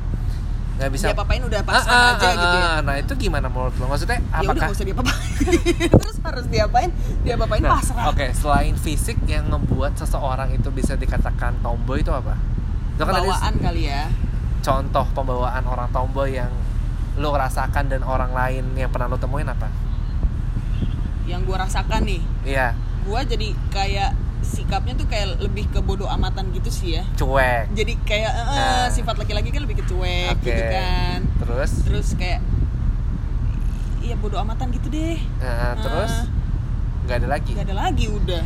nggak 0.78 0.90
bisa. 0.90 1.04
Dia 1.04 1.18
apain 1.18 1.42
udah 1.42 1.58
Ah, 1.58 1.66
pasrah 1.66 1.90
ah, 1.92 2.10
aja 2.14 2.22
ah, 2.24 2.32
gitu 2.32 2.56
ya. 2.56 2.64
ah. 2.64 2.78
Nah 2.80 2.94
itu 2.96 3.12
gimana 3.16 3.46
menurut 3.46 3.74
lo? 3.74 3.84
Maksudnya 3.86 4.18
Ya 4.18 4.24
udah 4.24 4.38
apakah? 4.44 4.62
nggak 4.62 4.72
usah 4.72 4.86
diapa-apain. 4.86 5.30
Terus 5.98 6.16
harus 6.20 6.46
diapain? 6.46 6.90
Diapa-apain 7.20 7.60
Nah, 7.60 7.70
pasrah. 7.74 8.04
Oke, 8.06 8.26
selain 8.32 8.74
fisik 8.74 9.18
yang 9.24 9.44
membuat 9.46 9.92
seseorang 9.94 10.48
itu 10.50 10.70
bisa 10.70 10.94
dikatakan 10.94 11.58
tomboy 11.58 11.98
itu 11.98 12.10
apa? 12.10 12.38
Itu 12.92 13.02
kan 13.02 13.12
tadi 13.12 13.26
Bawaan 13.26 13.54
kali 13.58 13.82
ya. 13.84 14.06
contoh 14.60 15.06
pembawaan 15.12 15.64
orang 15.64 15.88
tomboy 15.88 16.30
yang 16.32 16.50
lo 17.14 17.30
rasakan 17.32 17.88
dan 17.88 18.02
orang 18.02 18.30
lain 18.30 18.62
yang 18.72 18.88
pernah 18.88 19.06
lo 19.06 19.16
temuin 19.16 19.46
apa? 19.46 19.66
Yang 21.24 21.40
gue 21.44 21.56
rasakan 21.58 22.00
nih. 22.04 22.22
Iya, 22.44 22.68
Gue 23.00 23.20
jadi 23.24 23.48
kayak 23.68 24.10
sikapnya 24.40 24.94
tuh 24.94 25.04
kayak 25.04 25.38
lebih 25.38 25.66
ke 25.68 25.78
bodoh 25.78 26.06
amatan 26.06 26.50
gitu 26.50 26.68
sih 26.68 26.94
ya. 26.94 27.04
cuek. 27.14 27.72
Jadi 27.72 27.92
kayak 28.02 28.32
eh, 28.32 28.46
Nah. 28.48 28.86
sifat 28.88 29.16
laki-laki 29.16 29.48
kan 29.48 29.60
lebih 29.60 29.76
ke 29.76 29.84
cuek 29.84 30.34
Oke. 30.34 30.46
gitu 30.46 30.62
kan. 30.68 31.18
Terus? 31.38 31.70
Terus 31.82 32.08
kayak 32.14 32.40
iya 34.00 34.14
bodoh 34.14 34.38
amatan 34.38 34.70
gitu 34.70 34.88
deh. 34.88 35.18
Nah, 35.38 35.74
terus 35.76 36.12
Ah. 36.14 36.24
nggak 37.04 37.16
ada 37.18 37.28
lagi. 37.28 37.50
Gak 37.52 37.66
ada 37.66 37.76
lagi 37.78 38.04
udah. 38.06 38.42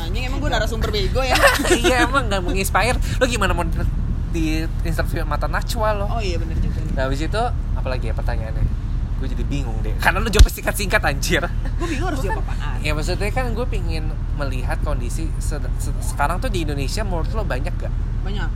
Anjing 0.00 0.24
emang 0.24 0.40
gue 0.40 0.50
narasumber 0.50 0.88
bego 0.88 1.20
ya. 1.20 1.36
iya 1.82 2.04
emang 2.04 2.24
nggak 2.26 2.42
menginspire. 2.42 2.96
Lo 3.16 3.24
gimana 3.26 3.52
mau 3.52 3.64
di- 4.30 4.64
interview 4.82 5.24
mata 5.24 5.44
Najwa 5.44 5.92
lo? 5.94 6.06
Oh 6.08 6.20
iya 6.20 6.36
bener 6.36 6.56
juga. 6.56 6.80
Nah 6.90 7.04
habis 7.04 7.20
itu 7.20 7.42
apa 7.70 7.86
lagi 7.86 8.08
ya 8.08 8.14
pertanyaannya? 8.14 8.64
Gue 9.18 9.28
jadi 9.28 9.44
bingung 9.44 9.76
deh. 9.80 9.92
Karena 9.98 10.16
lo 10.16 10.28
jawab 10.28 10.48
singkat-singkat 10.48 11.02
anjir. 11.02 11.44
Gue 11.76 11.86
bingung 11.86 12.08
harus 12.08 12.20
jawab 12.20 12.40
apaan. 12.42 12.80
Ya 12.80 12.92
maksudnya 12.92 13.28
kan 13.28 13.50
gue 13.50 13.66
pingin 13.66 14.08
melihat 14.40 14.80
kondisi 14.80 15.28
se- 15.36 15.60
se- 15.76 16.00
sekarang 16.02 16.38
tuh 16.38 16.48
di 16.48 16.62
Indonesia 16.62 17.02
menurut 17.02 17.28
lo 17.30 17.42
banyak 17.42 17.74
gak? 17.74 17.92
Banyak 18.20 18.48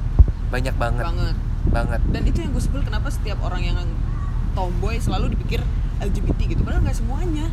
Banyak 0.47 0.75
banget, 0.75 1.05
banget. 1.05 1.35
banget. 1.67 2.01
Dan 2.09 2.23
itu 2.25 2.39
yang 2.39 2.51
gue 2.51 2.61
sebel 2.61 2.81
kenapa 2.81 3.09
setiap 3.09 3.39
orang 3.41 3.63
yang 3.63 3.77
tomboy 4.53 4.97
selalu 4.97 5.33
dipikir 5.33 5.61
LGBT 5.99 6.39
gitu. 6.49 6.63
Padahal 6.63 6.83
nggak 6.83 6.95
semuanya. 6.95 7.47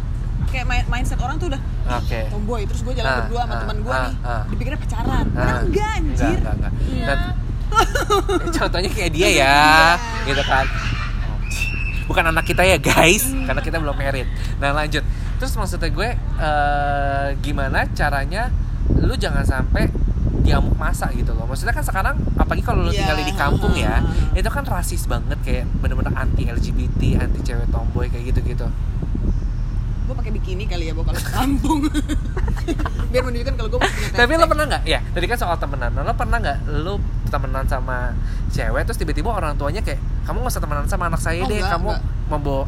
Kayak 0.47 0.65
main- 0.65 0.87
mindset 0.87 1.17
orang 1.17 1.35
tuh 1.35 1.47
udah 1.47 1.61
Oke. 1.93 2.27
tomboy 2.27 2.61
terus 2.63 2.81
gue 2.81 2.93
jalan 2.93 3.07
Ah, 3.07 3.17
berdua 3.21 3.41
sama 3.41 3.53
ah, 3.53 3.59
teman 3.61 3.77
gue 3.79 3.91
ah, 3.91 4.03
nih 4.03 4.15
ah. 4.21 4.43
dipikirnya 4.47 4.79
pacaran 4.79 5.25
Ah, 5.25 5.31
padahal 5.31 5.61
enggak 5.63 5.89
anjir 5.93 6.35
Enggak, 6.35 6.53
enggak, 6.53 6.71
enggak. 6.73 6.73
Dan, 7.01 7.17
Iya. 7.17 8.51
contohnya 8.57 8.89
kayak 8.91 9.11
dia 9.11 9.29
ya, 9.33 9.57
gitu 10.25 10.43
kan. 10.43 10.65
Bukan 12.03 12.23
anak 12.27 12.43
kita 12.43 12.61
ya 12.61 12.75
guys, 12.75 13.23
karena 13.23 13.61
kita 13.61 13.79
belum 13.79 13.95
merit. 13.95 14.27
Nah 14.57 14.75
lanjut. 14.75 14.99
Terus 15.41 15.57
maksudnya 15.57 15.89
gue 15.89 16.09
eh, 16.37 17.27
gimana 17.41 17.89
caranya 17.91 18.53
lu 18.93 19.17
jangan 19.17 19.41
sampai 19.41 19.89
diamuk 20.41 20.73
masa 20.75 21.09
gitu 21.11 21.33
loh. 21.33 21.45
Maksudnya 21.45 21.73
kan 21.73 21.81
sekarang 21.81 22.15
apalagi 22.35 22.61
kalau 22.61 22.81
lu 22.81 22.91
tinggal 22.91 23.17
di 23.17 23.33
kampung 23.33 23.73
ya, 23.73 24.01
itu 24.33 24.45
kan 24.47 24.61
rasis 24.61 25.05
banget 25.05 25.37
kayak 25.41 25.65
bener-bener 25.81 26.13
anti 26.13 26.45
LGBT, 26.45 27.17
anti 27.19 27.41
cewek 27.41 27.69
tomboy 27.69 28.05
kayak 28.05 28.29
gitu-gitu. 28.29 28.69
gue 30.01 30.19
pakai 30.19 30.35
bikini 30.35 30.67
kali 30.67 30.91
ya 30.91 30.93
kalau 30.93 31.07
ke 31.07 31.23
kampung 31.23 31.87
biar 33.15 33.23
menunjukkan 33.23 33.55
kalau 33.55 33.69
gue 33.71 33.79
punya 33.79 34.11
Tapi 34.11 34.31
lo 34.35 34.43
pernah 34.43 34.65
nggak? 34.67 34.83
Ya, 34.83 34.99
tadi 35.07 35.23
kan 35.23 35.37
soal 35.39 35.55
temenan. 35.55 35.95
Nah, 35.95 36.03
Lo 36.03 36.11
pernah 36.19 36.35
nggak 36.35 36.57
lo 36.83 36.99
temenan 37.31 37.63
sama 37.63 38.11
cewek 38.51 38.83
terus 38.83 38.99
tiba-tiba 38.99 39.31
orang 39.31 39.55
tuanya 39.55 39.79
kayak 39.79 40.03
kamu 40.27 40.43
nggak 40.43 40.51
usah 40.51 40.59
temenan 40.59 40.85
sama 40.91 41.07
anak 41.07 41.21
saya 41.23 41.39
Oh, 41.39 41.47
deh, 41.47 41.63
enggak, 41.63 41.71
kamu 41.79 41.89
enggak. 41.95 42.01
membawa 42.27 42.63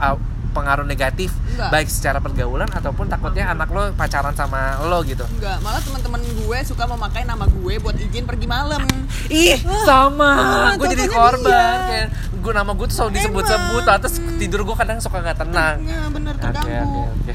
pengaruh 0.53 0.83
negatif 0.83 1.33
Enggak. 1.49 1.69
baik 1.69 1.87
secara 1.87 2.17
pergaulan 2.17 2.69
ataupun 2.69 3.05
takutnya 3.05 3.49
anak 3.49 3.67
lo 3.67 3.89
pacaran 3.91 4.31
sama 4.31 4.77
lo 4.85 5.01
gitu. 5.01 5.25
enggak 5.27 5.57
malah 5.59 5.81
teman-teman 5.81 6.21
gue 6.21 6.57
suka 6.63 6.85
memakai 6.85 7.23
nama 7.23 7.43
gue 7.43 7.73
buat 7.77 7.93
izin 7.93 8.23
pergi 8.23 8.45
malam 8.45 8.85
Ih, 9.25 9.57
sama. 9.83 10.31
ah, 10.31 10.71
gue 10.73 10.87
jadi 10.87 11.07
korban. 11.07 11.41
dia. 11.43 11.67
Kayak 11.83 12.07
gue 12.35 12.53
nama 12.53 12.71
gue 12.71 12.85
tuh 12.85 12.95
selalu 12.95 13.11
disebut-sebut, 13.15 13.83
Emang. 13.83 13.99
terus 13.99 14.15
tidur 14.37 14.61
gue 14.63 14.75
kadang 14.75 14.97
suka 14.99 15.17
nggak 15.19 15.39
tenang. 15.39 15.75
ya 15.81 16.01
bener 16.07 16.35
terganggu 16.35 17.07
oke, 17.07 17.23
oke. 17.23 17.33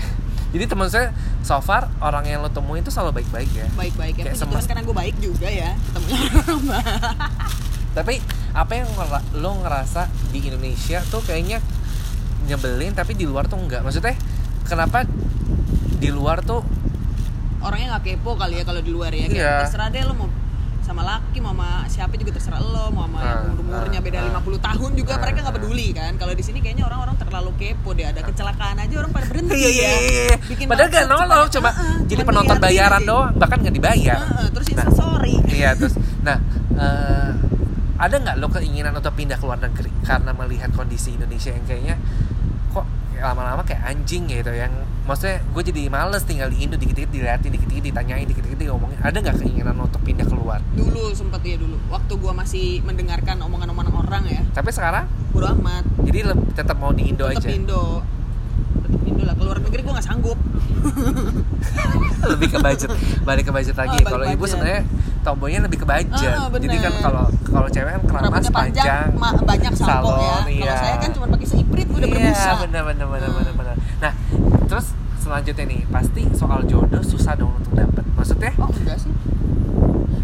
jadi 0.49 0.65
teman 0.65 0.87
saya 0.87 1.11
so 1.41 1.59
far 1.59 1.89
orang 1.99 2.25
yang 2.25 2.41
lo 2.41 2.49
temuin 2.49 2.81
itu 2.81 2.89
selalu 2.89 3.19
baik-baik 3.19 3.51
ya 3.51 3.67
baik-baik 3.75 4.15
ya 4.15 4.23
Kayak 4.23 4.33
puji 4.33 4.41
Tuhan 4.41 4.53
semes- 4.55 4.69
karena 4.69 4.83
gue 4.83 4.97
baik 4.97 5.17
juga 5.19 5.49
ya 5.49 5.71
ketemunya 5.83 6.19
orang 6.39 6.63
baik 6.63 6.87
tapi 7.91 8.15
apa 8.53 8.73
yang 8.75 8.89
lo 9.35 9.51
ngerasa 9.59 10.03
di 10.29 10.39
Indonesia 10.45 11.03
tuh 11.09 11.19
kayaknya 11.21 11.59
nyebelin 12.49 12.93
tapi 12.93 13.13
di 13.13 13.23
luar 13.23 13.45
tuh 13.45 13.59
enggak 13.59 13.81
maksudnya 13.81 14.17
kenapa 14.65 15.05
di 15.95 16.09
luar 16.09 16.41
tuh 16.41 16.65
orangnya 17.59 17.87
nggak 17.93 18.05
kepo 18.09 18.33
kali 18.35 18.57
ya 18.57 18.65
kalau 18.65 18.81
di 18.81 18.89
luar 18.89 19.11
ya 19.11 19.27
kayak 19.27 19.37
Iya. 19.37 19.55
terserah 19.63 19.89
deh 19.89 20.03
lo 20.03 20.15
mau 20.15 20.29
sama 20.81 21.05
laki 21.05 21.37
mau 21.39 21.53
sama 21.53 21.85
siapa 21.85 22.17
juga 22.17 22.33
terserah 22.33 22.59
lo 22.59 22.89
mau 22.89 23.05
sama 23.05 23.19
Ah, 23.19 23.27
yang 23.45 23.53
umur 23.53 23.85
umurnya 23.85 24.01
ah, 24.01 24.03
beda 24.03 24.19
ah. 24.25 24.41
50 24.41 24.57
tahun 24.63 24.91
juga 24.95 25.13
Ah, 25.13 25.21
mereka 25.21 25.39
nggak 25.41 25.53
ah. 25.53 25.59
peduli 25.61 25.87
kan 25.93 26.13
kalau 26.17 26.33
di 26.33 26.41
sini 26.41 26.59
kayaknya 26.59 26.85
orang-orang 26.87 27.17
terlalu 27.19 27.51
kepo 27.55 27.93
deh 27.93 28.07
ada 28.07 28.21
kecelakaan 28.23 28.77
aja 28.79 28.95
orang 28.97 29.13
pada 29.13 29.27
berhenti 29.27 29.53
iya 29.53 29.69
iya 29.69 29.69
ya 29.69 29.91
iya, 30.01 30.23
iya. 30.25 30.37
Bikin 30.41 30.65
padahal 30.65 30.89
gak 30.89 31.05
nolong 31.07 31.47
cuma- 31.51 31.69
Ah, 31.71 31.83
ah, 31.85 31.97
jadi 32.03 32.23
penonton 32.23 32.57
bayaran 32.57 33.03
aja. 33.03 33.07
doang 33.07 33.31
bahkan 33.37 33.59
nggak 33.61 33.75
dibayar 33.75 34.17
Ah, 34.17 34.33
ah, 34.39 34.49
terus 34.49 34.67
Nah. 34.67 34.75
instastory 34.81 35.35
iya 35.51 35.71
terus 35.75 35.93
nah 36.21 36.37
eh, 36.73 37.31
ada 37.99 38.15
nggak 38.17 38.37
lo 38.39 38.47
keinginan 38.49 38.95
untuk 38.95 39.13
pindah 39.13 39.35
ke 39.35 39.45
luar 39.45 39.59
negeri 39.59 39.91
karena 40.01 40.31
melihat 40.33 40.71
kondisi 40.71 41.13
Indonesia 41.13 41.51
yang 41.51 41.67
kayaknya 41.67 41.99
lama-lama 43.21 43.63
kayak 43.67 43.83
anjing 43.85 44.31
gitu 44.31 44.53
yang 44.55 44.71
maksudnya 45.09 45.41
gue 45.41 45.63
jadi 45.73 45.83
males 45.89 46.23
tinggal 46.29 46.53
di 46.53 46.63
Indo 46.63 46.77
dikit-dikit 46.77 47.09
diliatin 47.09 47.51
dikit-dikit 47.51 47.85
ditanyain 47.91 48.27
dikit-dikit 48.29 48.61
diomongin. 48.61 48.99
Ada 49.01 49.25
nggak 49.25 49.37
keinginan 49.41 49.77
untuk 49.81 50.01
pindah 50.05 50.29
keluar? 50.29 50.61
Dulu 50.77 51.17
sempet 51.17 51.41
ya 51.43 51.57
dulu. 51.57 51.81
Waktu 51.89 52.13
gua 52.21 52.33
masih 52.37 52.85
mendengarkan 52.85 53.41
omongan-omongan 53.41 53.95
orang 54.05 54.25
ya. 54.29 54.43
Tapi 54.53 54.69
sekarang? 54.69 55.09
Bodo 55.33 55.49
amat. 55.57 55.85
Jadi 56.05 56.19
tetap 56.53 56.77
mau 56.77 56.93
di 56.93 57.09
Indo 57.09 57.25
tetep 57.25 57.41
aja? 57.41 57.49
Indo. 57.49 58.05
Tetep 58.85 59.01
Indo 59.09 59.23
lah. 59.25 59.35
Keluar 59.35 59.57
negeri 59.65 59.81
gua 59.81 59.93
nggak 59.97 60.07
sanggup. 60.07 60.39
Lebih 62.31 62.49
ke 62.53 62.59
budget. 62.61 62.91
Balik 63.25 63.45
ke 63.49 63.53
budget 63.55 63.77
lagi. 63.81 63.99
Oh, 64.05 64.09
kalau 64.13 64.25
ibu 64.29 64.45
sebenarnya 64.45 64.83
tomboynya 65.25 65.61
lebih 65.67 65.85
ke 65.85 65.87
budget. 65.87 66.37
Bener. 66.49 66.61
jadi 66.65 66.77
kan 66.81 66.93
kalau 67.05 67.25
kalau 67.45 67.69
cewek 67.69 67.91
kan 67.91 68.03
keramas 68.07 68.49
panjang 68.49 69.09
panjang. 69.13 69.45
banyak 69.45 69.73
ya. 69.75 69.85
Salon, 69.85 70.17
kalau 70.17 70.49
iya. 70.49 70.75
saya 70.79 70.97
kan 71.03 71.11
cuma 71.13 71.27
pakai 71.29 71.49
udah 71.85 72.09
berbusa 72.09 72.41
Iya, 72.41 72.53
benar 72.61 72.83
benar 72.85 73.07
benar 73.07 73.29
Hmm. 73.29 73.39
benar 73.39 73.55
benar. 73.55 73.77
Nah, 73.99 74.13
terus 74.65 74.87
selanjutnya 75.19 75.65
nih, 75.67 75.81
pasti 75.87 76.23
soal 76.33 76.61
jodoh 76.65 77.03
susah 77.03 77.35
dong 77.35 77.53
untuk 77.55 77.73
dapet. 77.73 78.05
Maksudnya? 78.13 78.51
oh 78.57 78.71
enggak 78.73 78.99
sih 78.99 79.13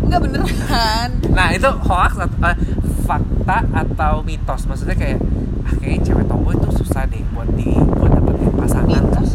enggak 0.00 0.20
beneran 0.20 1.08
Nah, 1.30 1.48
itu 1.50 1.66
hoax 1.66 2.12
atau 2.16 2.38
eh, 2.44 2.56
fakta 3.02 3.58
atau 3.72 4.14
mitos? 4.20 4.64
Maksudnya 4.64 4.94
kayak 4.94 5.18
ah 5.62 5.74
kayaknya 5.74 6.00
cewek 6.04 6.24
tomboy 6.24 6.52
itu 6.52 6.68
susah 6.74 7.04
deh 7.04 7.22
buat 7.30 7.48
di 7.52 7.72
buat 7.72 8.12
dapetin 8.12 8.52
pasangan. 8.52 8.84
mitos 8.86 9.30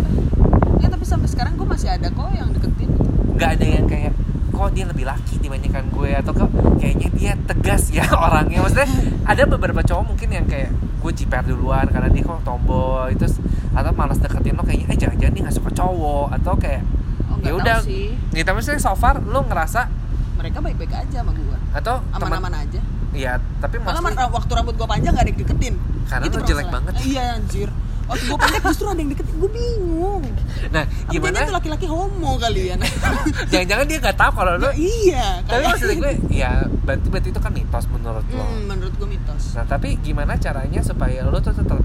ya 0.77 0.87
tapi 0.87 1.01
sampai 1.03 1.25
sekarang 1.25 1.53
gue 1.55 1.65
masih 1.65 1.89
ada 1.89 2.07
kok 2.07 2.29
yang 2.31 2.49
deketin 2.49 2.89
Nggak 3.33 3.49
ada 3.51 3.65
yang 3.67 3.85
kayak 3.85 4.13
kok 4.49 4.69
dia 4.69 4.85
lebih 4.85 5.05
laki 5.05 5.35
dibandingkan 5.39 5.89
gue 5.89 6.09
atau 6.13 6.31
kok 6.35 6.49
kayaknya 6.77 7.09
dia 7.11 7.33
tegas 7.43 7.89
ya 7.89 8.05
orangnya 8.25 8.61
maksudnya 8.61 8.89
ada 9.23 9.43
beberapa 9.43 9.81
cowok 9.81 10.03
mungkin 10.05 10.29
yang 10.29 10.45
kayak 10.45 10.69
gue 11.09 11.25
jiper 11.25 11.41
duluan 11.41 11.89
karena 11.89 12.05
dia 12.13 12.21
kok 12.21 12.45
tomboy. 12.45 13.09
Terus 13.17 13.41
atau 13.73 13.91
malas 13.97 14.21
deketin 14.21 14.53
lo 14.53 14.61
kayaknya 14.61 14.93
eh 14.93 14.97
jangan-jangan 14.97 15.33
dia 15.33 15.41
nggak 15.49 15.57
suka 15.57 15.71
cowok. 15.73 16.27
Atau 16.37 16.53
kayak 16.61 16.85
oh 17.33 17.37
ya 17.41 17.53
udah. 17.57 17.77
sih. 17.81 18.13
Nih 18.29 18.45
tapi 18.45 18.61
maksudnya 18.61 18.77
so 18.77 18.93
far 18.93 19.17
lo 19.17 19.41
ngerasa 19.41 19.89
mereka 20.37 20.61
baik-baik 20.61 20.93
aja 20.93 21.25
sama 21.25 21.33
gue 21.33 21.57
atau 21.73 21.99
aman-aman 22.13 22.53
aja. 22.61 22.81
Iya, 23.09 23.41
tapi 23.57 23.81
malah 23.81 24.29
waktu 24.29 24.51
rambut 24.53 24.77
gue 24.77 24.85
panjang 24.85 25.17
gak 25.17 25.25
ada 25.25 25.31
yang 25.33 25.41
deketin 25.41 25.75
Karena 26.05 26.29
Itu 26.29 26.37
jelek 26.45 26.69
banget. 26.69 26.93
iya 27.01 27.41
anjir 27.41 27.73
waktu 28.09 28.25
gue 28.25 28.37
pendek 28.37 28.63
justru 28.63 28.85
ada 28.85 28.97
yang 28.97 29.09
deketin 29.09 29.35
gue 29.37 29.51
bingung 29.51 30.23
Nah, 30.69 30.83
Apa 30.83 31.09
gimana? 31.09 31.33
jangan 31.33 31.47
tuh 31.47 31.55
laki-laki 31.55 31.85
homo 31.85 32.31
kalian 32.35 32.77
Jangan-jangan 33.51 33.85
dia 33.85 33.97
nggak 33.99 34.17
tahu 34.17 34.31
kalau 34.35 34.53
lo. 34.55 34.69
iya 34.75 35.39
Tapi 35.41 35.61
maksud 35.63 35.87
gue, 35.93 36.13
ya 36.29 36.51
berarti 36.83 37.07
berarti 37.07 37.29
itu 37.29 37.39
kan 37.39 37.51
mitos 37.51 37.85
menurut 37.87 38.25
lo. 38.27 38.43
Hmm, 38.43 38.67
menurut 38.67 38.93
gue 38.93 39.07
mitos 39.07 39.43
Nah, 39.53 39.63
tapi 39.63 39.95
gimana 39.99 40.35
caranya 40.35 40.81
supaya 40.81 41.23
lo 41.23 41.39
tuh 41.39 41.53
tetap 41.53 41.79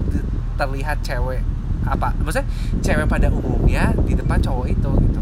terlihat 0.55 0.99
cewek 1.01 1.41
apa? 1.85 2.09
Maksudnya 2.17 2.45
cewek 2.81 3.05
pada 3.05 3.29
umumnya 3.29 3.93
di 4.01 4.13
depan 4.13 4.37
cowok 4.39 4.65
itu 4.67 4.89
gitu. 5.01 5.21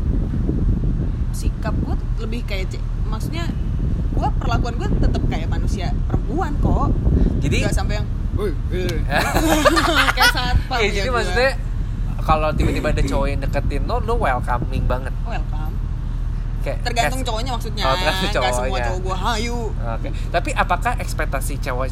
sikap 1.32 1.74
gue 1.76 1.96
lebih 2.20 2.42
kayak 2.46 2.78
maksudnya 3.04 3.50
gue 4.14 4.28
perlakuan 4.38 4.74
gue 4.76 4.88
tetap 5.00 5.22
kayak 5.26 5.48
manusia 5.48 5.88
perempuan 6.04 6.54
kok 6.58 6.90
Jadi 7.40 7.58
Gak 7.62 7.76
sampai 7.76 7.96
yang 7.96 8.08
"Woi, 8.34 8.50
eh." 8.72 9.02
kayak 10.16 10.32
satpam 10.32 10.78
Iya, 10.78 10.84
ya 10.84 10.92
jadi 10.96 11.08
gua. 11.08 11.18
maksudnya 11.18 11.52
kalau 12.20 12.50
tiba-tiba 12.52 12.88
ada 12.90 13.04
cowok 13.04 13.28
yang 13.28 13.40
deketin 13.42 13.84
lo, 13.84 14.00
lo 14.00 14.16
welcoming 14.16 14.86
banget. 14.86 15.12
welcome 15.24 15.76
Kayak 16.62 16.80
tergantung 16.82 17.20
kayak- 17.20 17.28
cowoknya 17.28 17.52
maksudnya 17.52 17.84
Oh, 17.84 17.92
tergantung 17.94 18.24
nggak 18.24 18.54
semua 18.54 18.64
cowoknya. 18.64 18.86
cowok 18.88 19.00
gue 19.02 19.16
hayu 19.20 19.60
Oke, 19.76 20.10
tapi 20.32 20.50
apakah 20.54 20.94
ekspektasi 20.96 21.54
cewek 21.60 21.92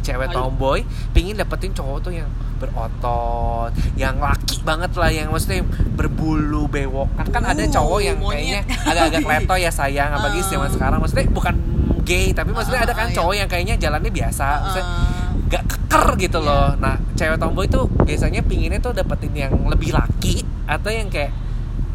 cewek 0.00 0.28
tomboy 0.30 0.80
pingin 1.12 1.36
dapetin 1.36 1.70
cowok 1.70 1.98
tuh 2.00 2.12
yang 2.14 2.30
berotot, 2.56 3.68
yang 3.94 4.16
laki 4.16 4.60
banget 4.60 4.92
lah, 4.92 5.08
yang 5.08 5.28
maksudnya 5.28 5.62
berbulu 5.90 6.66
bewokan 6.66 7.26
kan 7.26 7.42
ada 7.42 7.60
Uh, 7.60 7.68
cowok 7.68 8.00
yang 8.00 8.16
monyet. 8.16 8.34
kayaknya 8.34 8.60
agak-agak 8.82 9.20
kleto 9.22 9.54
ya 9.56 9.70
sayang, 9.70 10.10
apalagi 10.16 10.40
Uh. 10.40 10.48
zaman 10.48 10.68
sekarang 10.68 10.98
maksudnya 10.98 11.26
bukan 11.28 11.54
gay 12.02 12.30
tapi 12.30 12.50
maksudnya 12.50 12.80
Uh, 12.80 12.86
ada 12.86 12.94
kan 12.94 13.06
uh, 13.06 13.10
iya. 13.10 13.16
cowok 13.16 13.34
yang 13.34 13.48
kayaknya 13.48 13.74
jalannya 13.76 14.10
biasa, 14.10 14.46
maksudnya 14.60 14.86
Eh, 14.86 15.50
gak 15.50 15.64
keker 15.66 16.06
gitu 16.18 16.38
Iya. 16.38 16.48
loh. 16.48 16.68
Nah, 16.76 16.94
cewek 17.12 17.36
tomboy 17.36 17.66
tuh 17.66 17.84
biasanya 18.00 18.40
pinginnya 18.40 18.78
tuh 18.78 18.90
dapetin 18.90 19.32
yang 19.32 19.52
lebih 19.64 19.90
laki 19.90 20.40
atau 20.64 20.88
yang 20.88 21.06
kayak 21.06 21.30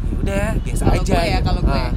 ya 0.02 0.14
udah 0.16 0.46
biasa 0.60 0.82
kalau 0.84 1.02
aja. 1.02 1.12
gue 1.12 1.22
ya 1.22 1.30
gitu. 1.32 1.46
kalau 1.46 1.60
gue 1.62 1.76
Ah. 1.76 1.92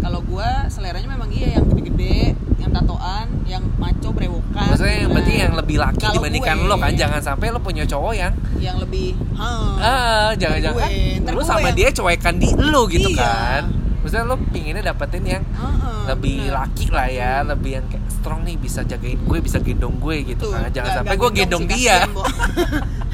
kalau 0.00 0.20
gue 0.22 0.48
seleranya 0.68 1.08
memang 1.08 1.30
iya 1.30 1.48
yang 1.56 1.64
gede-gede 1.66 2.34
yang 2.60 2.70
tatoan 2.70 3.26
yang 3.44 3.64
maco 3.74 4.08
brewokan 4.10 4.66
Maksudnya 4.68 4.96
yang 4.98 5.10
berarti 5.10 5.32
yang 5.34 5.54
lebih 5.54 5.76
laki 5.76 5.98
Kalau 5.98 6.14
dibandingkan 6.14 6.56
gue- 6.56 6.68
lo 6.68 6.76
kan 6.76 6.92
jangan 6.94 7.20
sampai 7.20 7.46
lo 7.48 7.58
punya 7.58 7.82
cowok 7.82 8.12
yang 8.14 8.32
yang 8.56 8.76
lebih 8.76 9.16
"Hah, 9.32 9.80
ah 9.80 10.30
jangan-jangan 10.34 10.76
gue, 10.76 10.86
ntar 11.20 11.32
lo 11.32 11.42
sama 11.42 11.66
yang- 11.66 11.74
dia 11.74 11.88
cuekan 11.90 12.34
di 12.36 12.48
lo 12.54 12.84
gitu 12.86 13.08
Iya. 13.08 13.18
kan. 13.18 13.62
Maksudnya 14.00 14.24
lo 14.24 14.36
pinginnya 14.46 14.84
dapetin 14.86 15.24
yang 15.26 15.44
Heeh, 15.46 15.98
lebih 16.06 16.36
bener. 16.42 16.52
laki 16.54 16.86
lah 16.88 17.08
ya, 17.10 17.32
Hmm. 17.38 17.48
lebih 17.50 17.70
yang 17.74 17.84
kayak 17.86 18.04
strong 18.10 18.40
nih 18.42 18.56
bisa 18.56 18.80
jagain 18.82 19.16
gue, 19.18 19.38
bisa 19.38 19.58
gendong 19.58 19.96
gue 19.98 20.16
gitu 20.26 20.40
Tuh, 20.42 20.52
kan. 20.52 20.68
Jangan 20.68 20.72
nggak- 20.72 20.96
sampai 20.98 21.08
nggak 21.10 21.20
gue 21.22 21.38
gendong 21.38 21.64
dia. 21.66 21.96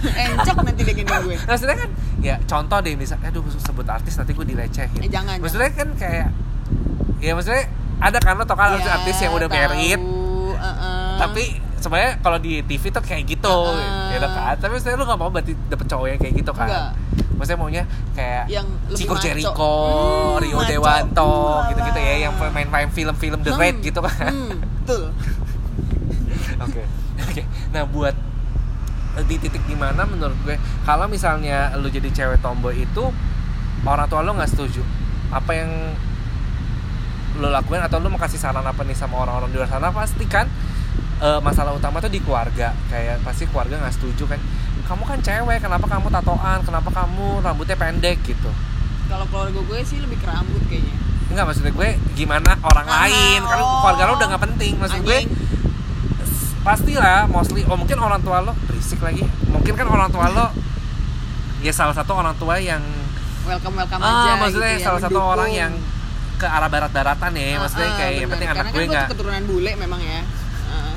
encok 0.07 0.57
nanti 0.63 0.81
dia 0.83 0.95
gendong 0.95 1.23
gue 1.25 1.37
Maksudnya 1.49 1.77
kan 1.77 1.91
ya 2.21 2.35
contoh 2.45 2.79
deh 2.79 2.95
misalnya 2.95 3.29
aduh 3.29 3.43
sebut 3.57 3.87
artis 3.87 4.15
nanti 4.15 4.33
gue 4.33 4.45
dilecehin. 4.45 5.01
eh 5.01 5.09
jangan 5.09 5.37
maksudnya 5.39 5.71
kan 5.73 5.89
kayak 5.97 6.29
ya 7.19 7.33
maksudnya 7.33 7.65
ada 7.99 8.19
kan 8.19 8.35
lo 8.35 8.45
tau 8.45 8.55
kan 8.55 8.75
Ya, 8.75 8.93
artis 8.95 9.17
yang 9.19 9.33
udah 9.33 9.49
married 9.49 9.97
tahu, 9.97 10.53
heeh. 10.53 11.11
tapi 11.17 11.43
sebenarnya 11.77 12.13
kalau 12.19 12.37
di 12.37 12.61
TV 12.63 12.89
tuh 12.89 13.01
kayak 13.01 13.23
gitu 13.27 13.57
Heeh. 13.71 14.15
gitu 14.15 14.27
kan 14.27 14.55
tapi 14.55 14.71
maksudnya 14.73 14.97
lu 14.97 15.05
gak 15.05 15.17
mau 15.17 15.29
berarti 15.29 15.53
dapet 15.67 15.87
cowok 15.87 16.07
yang 16.07 16.19
kayak 16.19 16.35
gitu 16.35 16.53
kan 16.53 16.67
Enggak. 16.67 16.91
maksudnya 17.33 17.59
maunya 17.59 17.85
kayak 18.13 18.45
yang 18.49 18.67
Chico 18.91 19.13
maco. 19.13 19.23
Jericho, 19.23 19.73
Hmm, 19.79 20.41
Rio 20.41 20.57
maco. 20.57 20.67
Dewanto 20.67 21.33
gitu-gitu 21.69 21.99
ya 21.99 22.15
yang 22.23 22.33
main-main 22.35 22.89
film-film 22.89 23.39
The 23.41 23.51
Hmm, 23.51 23.61
Raid 23.61 23.77
gitu 23.81 24.01
kan 24.01 24.29
hmm, 24.29 24.53
betul 24.83 25.03
Oke. 26.59 26.83
Oke. 27.23 27.43
Nah, 27.69 27.85
buat 27.85 28.17
di 29.19 29.37
titik 29.39 29.65
di 29.65 29.73
mana 29.73 30.05
menurut 30.05 30.37
gue 30.43 30.57
kalau 30.83 31.05
misalnya 31.07 31.73
lu 31.75 31.89
jadi 31.89 32.09
cewek 32.11 32.39
tomboy 32.39 32.77
itu 32.79 33.05
orang 33.83 34.05
tua 34.07 34.21
lu 34.21 34.33
nggak 34.33 34.45
setuju 34.47 34.85
apa 35.31 35.53
yang 35.53 35.71
lu 37.37 37.49
lakuin 37.49 37.81
atau 37.81 38.01
lu 38.01 38.09
mau 38.09 38.17
kasih 38.17 38.37
saran 38.37 38.65
apa 38.65 38.81
nih 38.81 38.93
sama 38.93 39.21
orang-orang 39.21 39.49
di 39.49 39.57
luar 39.57 39.69
sana 39.69 39.89
pasti 39.91 40.25
kan 40.25 40.49
eh, 41.19 41.41
masalah 41.41 41.73
utama 41.73 42.01
tuh 42.01 42.09
di 42.09 42.19
keluarga. 42.19 42.73
Kayak 42.89 43.21
pasti 43.23 43.45
keluarga 43.45 43.77
nggak 43.79 43.95
setuju 43.95 44.25
kan 44.27 44.41
kamu 44.87 45.03
kan 45.03 45.19
cewek 45.19 45.59
kenapa 45.59 45.85
kamu 45.85 46.07
tatoan? 46.09 46.59
Kenapa 46.63 46.89
kamu 46.91 47.43
rambutnya 47.43 47.75
pendek? 47.75 48.23
gitu. 48.23 48.51
Kalau 49.07 49.27
keluarga 49.27 49.61
gue 49.61 49.79
sih 49.83 49.99
lebih 49.99 50.17
ke 50.17 50.27
rambut 50.27 50.63
kayaknya. 50.67 50.95
Enggak 51.27 51.45
maksudnya 51.45 51.73
gue 51.75 51.89
gimana 52.15 52.55
orang 52.63 52.87
Ah, 52.87 53.05
lain? 53.05 53.41
Kan 53.43 53.59
oh. 53.59 53.83
keluarga 53.83 54.03
lu 54.07 54.13
udah 54.15 54.29
nggak 54.31 54.45
penting. 54.47 54.73
Maksud 54.79 55.01
gue 55.03 55.19
Anjing. 55.21 55.29
pastilah 56.63 57.27
mostly 57.27 57.63
oh 57.67 57.75
mungkin 57.75 57.99
orang 57.99 58.19
tua 58.23 58.43
lo 58.43 58.53
berisik 58.67 58.99
lagi. 59.03 59.23
Mungkin 59.47 59.75
kan 59.75 59.87
orang 59.87 60.11
tua 60.11 60.27
lo 60.31 60.47
ya 61.63 61.73
salah 61.73 61.95
satu 61.95 62.15
orang 62.15 62.35
tua 62.37 62.59
yang 62.59 62.83
welcome 63.43 63.75
welcome 63.75 64.03
ah 64.03 64.27
aja 64.27 64.33
maksudnya 64.39 64.71
gitu 64.75 64.83
ya, 64.83 64.87
salah 64.87 65.01
satu 65.03 65.15
mendukung. 65.15 65.35
orang 65.35 65.51
yang 65.51 65.73
ke 66.37 66.47
arah 66.47 66.67
barat-baratan 66.67 67.33
ya 67.33 67.47
Ah, 67.51 67.59
maksudnya 67.61 67.87
ah, 67.87 67.97
kayak 67.97 68.13
yang 68.15 68.23
bener. 68.23 68.33
penting 68.33 68.49
anak 68.51 68.67
gue 68.67 68.77
kan 68.79 68.89
nggak 68.89 69.07
keturunan 69.11 69.45
bule 69.45 69.73
memang 69.75 70.01
ya 70.01 70.21
Ah. 70.67 70.95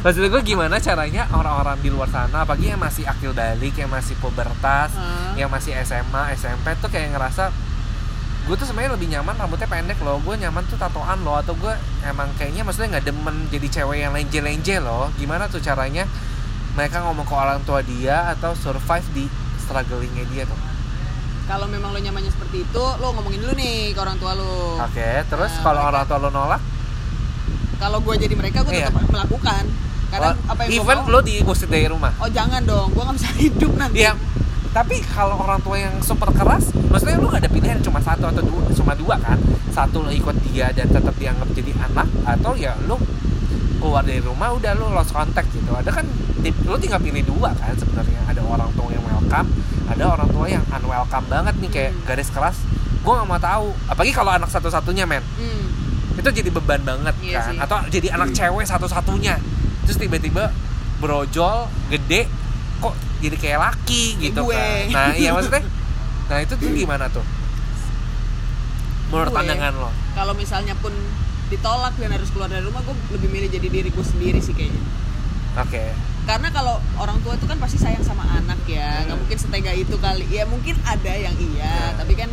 maksud 0.00 0.22
gue 0.22 0.42
gimana 0.42 0.76
caranya 0.78 1.22
orang-orang 1.30 1.78
di 1.78 1.88
luar 1.88 2.06
sana 2.06 2.42
apalagi 2.42 2.68
yang 2.68 2.78
masih 2.78 3.04
akil 3.04 3.32
balik 3.32 3.74
yang 3.74 3.88
masih 3.88 4.14
pubertas 4.16 4.90
Ah. 4.92 5.32
yang 5.34 5.48
masih 5.48 5.72
SMA 5.78 6.32
SMP 6.32 6.76
tuh 6.76 6.88
kayak 6.88 7.12
ngerasa 7.12 7.48
gue 8.40 8.54
tuh 8.54 8.64
sebenarnya 8.64 8.92
lebih 8.92 9.08
nyaman 9.10 9.36
rambutnya 9.36 9.66
pendek 9.66 10.00
loh 10.00 10.16
gue 10.18 10.34
nyaman 10.34 10.64
tuh 10.64 10.74
tatoan 10.74 11.20
loh 11.20 11.36
atau 11.36 11.52
gue 11.54 11.70
emang 12.02 12.28
kayaknya 12.34 12.60
maksudnya 12.60 12.98
nggak 12.98 13.06
demen 13.06 13.36
jadi 13.48 13.66
cewek 13.70 13.98
yang 13.98 14.12
lenje-lenje 14.12 14.80
loh 14.80 15.12
gimana 15.14 15.46
tuh 15.46 15.60
caranya 15.60 16.08
mereka 16.70 17.00
ngomong 17.00 17.22
ke 17.22 17.34
orang 17.34 17.60
tua 17.62 17.80
dia 17.80 18.30
atau 18.30 18.54
survive 18.54 19.06
di 19.12 19.24
strugglingnya 19.60 20.24
dia 20.28 20.44
tuh 20.44 20.56
kalau 21.50 21.66
memang 21.66 21.90
lo 21.90 21.98
nyamannya 21.98 22.30
seperti 22.30 22.62
itu 22.62 22.84
lo 23.02 23.06
ngomongin 23.10 23.42
dulu 23.42 23.52
nih 23.58 23.90
ke 23.90 23.98
orang 23.98 24.16
tua 24.16 24.38
lo 24.38 24.78
oke 24.78 25.08
terus 25.26 25.50
Nah, 25.50 25.62
kalau 25.66 25.82
orang 25.82 26.04
tua 26.06 26.18
lo 26.22 26.30
nolak 26.30 26.62
kalau 27.76 27.98
gue 27.98 28.14
jadi 28.14 28.34
mereka 28.38 28.62
gue 28.62 28.70
Iya. 28.70 28.86
tetap 28.86 29.10
melakukan 29.10 29.62
karena 30.10 30.30
oh, 30.34 30.50
apa 30.50 30.60
yang 30.66 30.70
even 30.82 30.98
lo 31.06 31.18
diusir 31.20 31.66
dari 31.66 31.90
rumah 31.90 32.12
oh 32.18 32.30
jangan 32.30 32.62
dong 32.62 32.94
gue 32.94 33.02
nggak 33.02 33.16
bisa 33.18 33.30
hidup 33.42 33.72
nanti 33.74 33.98
Iya, 34.00 34.12
tapi 34.70 35.02
kalau 35.02 35.34
orang 35.42 35.58
tua 35.58 35.74
yang 35.74 35.98
super 35.98 36.30
keras, 36.30 36.70
maksudnya 36.86 37.18
lu 37.18 37.26
gak 37.26 37.42
ada 37.42 37.50
pilihan 37.50 37.82
cuma 37.82 37.98
satu 37.98 38.30
atau 38.30 38.38
dua, 38.38 38.62
cuma 38.70 38.94
dua 38.94 39.18
kan? 39.18 39.34
Satu 39.74 40.06
lo 40.06 40.14
ikut 40.14 40.30
dia 40.46 40.70
dan 40.70 40.86
tetap 40.86 41.10
dianggap 41.18 41.50
jadi 41.50 41.74
anak, 41.90 42.06
atau 42.22 42.54
ya 42.54 42.78
lu 42.86 42.94
keluar 43.82 44.06
dari 44.06 44.22
rumah 44.22 44.54
udah 44.54 44.70
lu 44.78 44.94
lost 44.94 45.10
contact 45.10 45.50
gitu. 45.50 45.74
Ada 45.74 45.90
kan, 45.90 46.06
lu 46.62 46.78
tinggal 46.78 47.02
pilih 47.02 47.26
dua 47.26 47.50
kan 47.58 47.74
sebenarnya. 47.74 48.22
Ada 48.30 48.46
orang 48.46 48.70
tua 48.78 48.94
yang 48.94 49.02
welcome, 49.02 49.50
ada 49.90 50.04
orang 50.08 50.28
tua 50.28 50.46
yang 50.46 50.64
unwelcome 50.70 51.26
banget 51.26 51.54
nih 51.56 51.70
kayak 51.70 51.92
Hmm. 51.92 52.02
garis 52.06 52.30
keras. 52.30 52.56
Gue 53.00 53.12
gak 53.12 53.26
mau 53.26 53.36
tahu, 53.36 53.74
apalagi 53.86 54.12
kalau 54.12 54.30
anak 54.30 54.46
satu-satunya 54.46 55.04
men, 55.04 55.24
Hmm. 55.34 55.66
itu 56.14 56.28
jadi 56.30 56.48
beban 56.48 56.80
banget 56.80 57.14
Iya 57.18 57.38
kan? 57.38 57.46
sih. 57.46 57.56
Atau 57.58 57.76
jadi 57.88 58.08
anak 58.12 58.30
cewek 58.30 58.64
satu-satunya, 58.64 59.40
terus 59.82 59.96
tiba-tiba 59.96 60.52
brojol, 60.98 61.66
gede, 61.88 62.28
kok 62.78 62.92
jadi 63.20 63.36
kayak 63.36 63.60
laki 63.62 64.04
gitu 64.18 64.40
gue. 64.42 64.56
kan 64.56 64.88
nah 64.88 65.12
iya 65.12 65.30
maksudnya 65.30 65.60
nah 66.26 66.38
itu 66.38 66.56
tuh 66.56 66.68
gimana 66.70 67.04
tuh 67.08 67.20
menurut 69.10 69.28
Gue. 69.28 69.36
pandangan 69.36 69.72
lo 69.76 69.90
kalau 70.14 70.32
misalnya 70.32 70.72
pun 70.74 70.88
ditolak 71.48 71.92
dan 71.98 72.10
harus 72.10 72.30
keluar 72.30 72.46
dari 72.46 72.62
rumah 72.62 72.80
gue 72.80 72.94
lebih 73.12 73.28
milih 73.28 73.48
jadi 73.50 73.68
diri 73.68 73.88
gue 73.90 74.06
sendiri 74.06 74.38
sih 74.38 74.54
kayaknya 74.54 74.80
oke 75.58 75.84
karena 76.22 76.48
kalau 76.48 76.76
orang 76.96 77.18
tua 77.20 77.34
itu 77.34 77.44
kan 77.44 77.56
pasti 77.56 77.76
sayang 77.76 78.00
sama 78.00 78.22
anak 78.30 78.60
ya 78.64 79.02
nggak 79.02 79.10
Hmm. 79.10 79.20
mungkin 79.20 79.36
setega 79.36 79.72
itu 79.72 79.96
kali 79.96 80.26
ya 80.26 80.44
mungkin 80.44 80.76
ada 80.82 81.12
yang 81.12 81.34
iya 81.34 81.74
Ya. 81.86 81.96
tapi 81.96 82.14
kan 82.14 82.30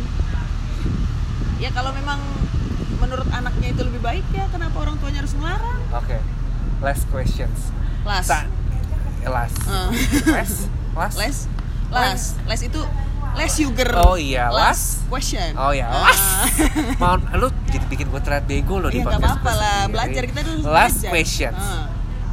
ya 1.58 1.70
kalau 1.70 1.90
memang 1.90 2.20
menurut 2.98 3.26
anaknya 3.30 3.68
itu 3.70 3.82
lebih 3.82 4.00
baik 4.00 4.26
ya 4.30 4.46
kenapa 4.48 4.76
orang 4.78 4.98
tuanya 4.98 5.20
harus 5.20 5.34
ngelarang 5.34 5.80
oke 5.90 6.18
last 6.80 7.04
questions 7.08 7.70
las 8.04 8.24
Sa- 8.24 8.46
last 9.24 9.58
Eh. 9.64 9.88
last 10.28 10.58
last 10.98 11.16
les 11.16 11.36
las 11.88 12.22
les 12.44 12.62
itu 12.64 12.80
les 13.34 13.50
sugar 13.50 13.90
Oh 14.00 14.14
iya, 14.14 14.48
last 14.48 15.04
question 15.06 15.52
Oh 15.54 15.70
ya, 15.70 15.86
Ah. 15.86 16.00
last. 16.02 16.26
Mau 16.96 17.14
lu 17.36 17.46
jadi 17.66 17.86
bikin 17.86 18.08
gue 18.08 18.18
terlihat 18.18 18.44
bego 18.44 18.76
lo 18.76 18.88
di 18.88 18.98
Iya 18.98 19.06
podcast 19.06 19.22
apa-apa 19.22 19.50
lah 19.52 19.76
sendiri. 19.78 19.92
belajar 19.92 20.22
kita 20.24 20.40
dulu 20.42 20.58
Last 20.64 20.72
belajar. 20.96 21.10
questions. 21.12 21.60
Ah, 21.60 21.84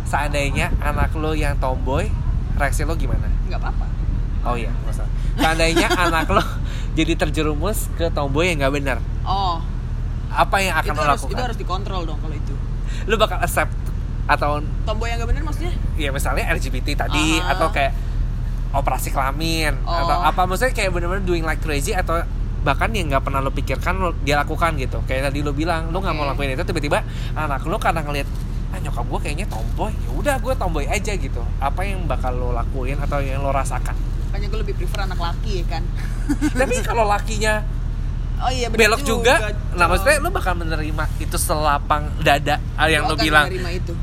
Seandainya 0.06 0.70
anak 0.78 1.12
lo 1.14 1.34
yang 1.34 1.58
tomboy, 1.58 2.08
reaksi 2.56 2.82
lo 2.82 2.94
gimana? 2.94 3.26
nggak 3.46 3.58
apa-apa 3.58 3.86
Oh 4.42 4.54
iya, 4.54 4.70
nggak 4.70 4.94
usah. 4.94 5.08
Seandainya 5.36 5.88
anak 6.06 6.30
lo 6.30 6.42
jadi 6.94 7.14
terjerumus 7.16 7.90
ke 7.94 8.08
tomboy 8.10 8.48
yang 8.48 8.62
nggak 8.62 8.74
benar, 8.74 8.98
oh 9.22 9.60
apa 10.30 10.58
yang 10.60 10.76
akan 10.76 10.86
itu 10.86 10.96
lo 10.96 11.04
harus 11.04 11.16
lakukan? 11.18 11.32
itu 11.32 11.42
harus 11.44 11.58
dikontrol 11.58 12.02
dong 12.04 12.20
kalau 12.20 12.36
itu 12.36 12.54
Lo 13.06 13.16
bakal 13.16 13.40
accept 13.40 13.72
atau 14.26 14.60
tomboy 14.84 15.08
yang 15.08 15.18
nggak 15.18 15.30
bener 15.32 15.44
maksudnya 15.44 15.72
ya 15.96 16.10
misalnya 16.10 16.50
LGBT 16.50 16.88
tadi 16.98 17.38
Aha. 17.38 17.52
atau 17.52 17.68
kayak 17.70 17.94
operasi 18.72 19.10
kelamin 19.10 19.72
Oh. 19.84 19.96
atau 19.96 20.18
apa 20.24 20.44
maksudnya 20.44 20.74
kayak 20.74 20.92
bener-bener 20.92 21.24
doing 21.24 21.44
like 21.44 21.60
crazy 21.60 21.92
atau 21.92 22.20
bahkan 22.62 22.90
yang 22.92 23.08
nggak 23.08 23.22
pernah 23.22 23.40
lo 23.40 23.50
pikirkan 23.50 23.94
lo 23.96 24.12
dia 24.22 24.36
lakukan 24.36 24.74
gitu 24.76 25.00
kayak 25.04 25.30
tadi 25.30 25.40
lo 25.40 25.52
bilang 25.52 25.94
lo 25.94 26.00
nggak 26.00 26.12
mau 26.12 26.26
Oke. 26.26 26.32
lakuin 26.36 26.58
itu 26.58 26.64
tiba-tiba 26.64 27.00
anak 27.32 27.62
lo 27.64 27.78
karena 27.78 28.02
ngelihat 28.02 28.28
ah 28.76 28.84
nyokap 28.84 29.06
gue 29.08 29.20
kayaknya 29.24 29.48
tomboy. 29.48 29.96
Ya 29.96 30.10
udah 30.12 30.36
gue 30.36 30.54
tomboy 30.54 30.86
aja 30.86 31.16
gitu. 31.16 31.40
Apa 31.58 31.88
yang 31.88 32.04
bakal 32.04 32.36
lo 32.36 32.52
lakuin 32.52 33.00
atau 33.00 33.24
yang 33.24 33.40
lo 33.40 33.56
rasakan? 33.56 33.96
Makanya 34.28 34.48
gue 34.52 34.60
lebih 34.62 34.76
prefer 34.76 35.00
anak 35.02 35.16
laki 35.16 35.64
ya 35.64 35.80
kan? 35.80 35.84
Tapi 36.60 36.76
kalau 36.84 37.08
lakinya 37.08 37.64
oh 38.36 38.52
iya 38.52 38.68
belok 38.68 39.00
juga, 39.00 39.56
nah 39.80 39.88
Cong. 39.88 39.96
maksudnya 39.96 40.20
lo 40.20 40.28
bakal 40.28 40.60
menerima 40.60 41.08
itu 41.24 41.40
selapang 41.40 42.12
dada 42.20 42.60
ah, 42.76 42.92
yang 42.92 43.08
Lo 43.08 43.16
bilang. 43.16 43.48
menerima 43.48 43.72
itu. 43.80 43.96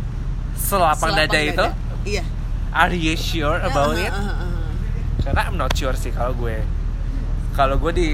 Selapang, 0.57 1.13
Selapang 1.13 1.29
dada, 1.29 1.39
itu 1.45 1.67
iya. 2.09 2.25
Are 2.73 2.97
you 2.97 3.13
sure 3.13 3.61
about 3.61 3.93
Ah, 3.93 4.01
it? 4.01 4.09
ah, 4.09 4.33
ah. 4.33 4.73
karena 5.21 5.41
I'm 5.45 5.61
not 5.61 5.77
sure 5.77 5.93
sih 5.93 6.09
kalau 6.09 6.33
gue. 6.33 6.65
Kalau 7.53 7.77
gue 7.77 7.93
di 7.93 8.09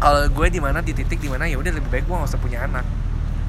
kalau 0.00 0.20
gue 0.28 0.46
di 0.48 0.60
mana 0.60 0.80
di 0.80 0.92
titik 0.92 1.16
di 1.16 1.28
mana 1.28 1.44
ya 1.44 1.56
udah 1.56 1.72
lebih 1.72 1.88
baik 1.88 2.04
gue 2.04 2.12
gak 2.14 2.28
usah 2.28 2.40
punya 2.40 2.64
anak 2.64 2.84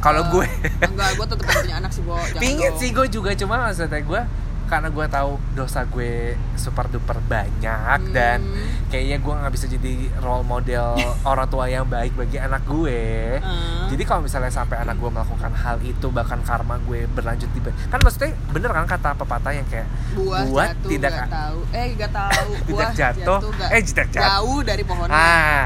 kalau 0.05 0.21
gue 0.29 0.45
enggak 0.79 1.09
gue 1.11 1.25
tetap 1.27 1.45
punya 1.49 1.75
anak 1.75 1.89
sih 1.89 2.01
bo 2.01 2.13
Jangan 2.15 2.41
pingin 2.43 2.69
dong. 2.69 2.77
sih 2.77 2.89
gue 2.91 3.07
juga 3.09 3.29
cuma 3.33 3.55
maksudnya 3.59 3.99
gue 3.99 4.21
karena 4.65 4.89
gue 4.89 5.05
tahu 5.07 5.31
dosa 5.53 5.85
gue 5.85 6.13
super 6.55 6.85
duper 6.87 7.21
banyak 7.21 7.53
Hmm. 7.95 8.09
dan 8.11 8.41
kayaknya 8.87 9.17
gue 9.19 9.33
nggak 9.35 9.53
bisa 9.53 9.65
jadi 9.67 9.93
role 10.19 10.41
model 10.43 10.97
orang 11.23 11.45
tua 11.45 11.65
yang 11.65 11.85
baik 11.85 12.13
bagi 12.13 12.37
anak 12.37 12.65
gue 12.65 13.37
Ah. 13.37 13.85
jadi 13.85 14.03
kalau 14.03 14.21
misalnya 14.21 14.49
sampai 14.49 14.77
anak 14.79 14.95
gue 14.95 15.05
melakukan 15.07 15.53
hal 15.53 15.77
itu 15.79 16.09
bahkan 16.09 16.41
karma 16.41 16.81
gue 16.81 17.05
berlanjut 17.07 17.45
di 17.47 17.61
kan 17.61 17.99
maksudnya 17.99 18.33
bener 18.49 18.69
kan 18.71 18.85
kata 18.87 19.13
pepatah 19.15 19.53
yang 19.53 19.65
kayak 19.65 19.85
buah, 20.13 20.41
buah 20.43 20.67
jatuh 20.71 20.89
tidak 20.89 21.09
nggak 21.13 21.29
tahu 21.31 21.59
eh 21.71 21.87
nggak 21.91 22.11
tahu 22.11 22.49
Tidak 22.57 22.69
buah 22.71 22.89
jatuh. 22.91 23.39
nggak- 23.43 23.69
Eh, 23.69 23.81
tidak 23.83 24.07
jatuh. 24.11 24.25
jauh 24.27 24.59
dari 24.61 24.81
pohonnya 24.81 25.13
Ah, 25.13 25.63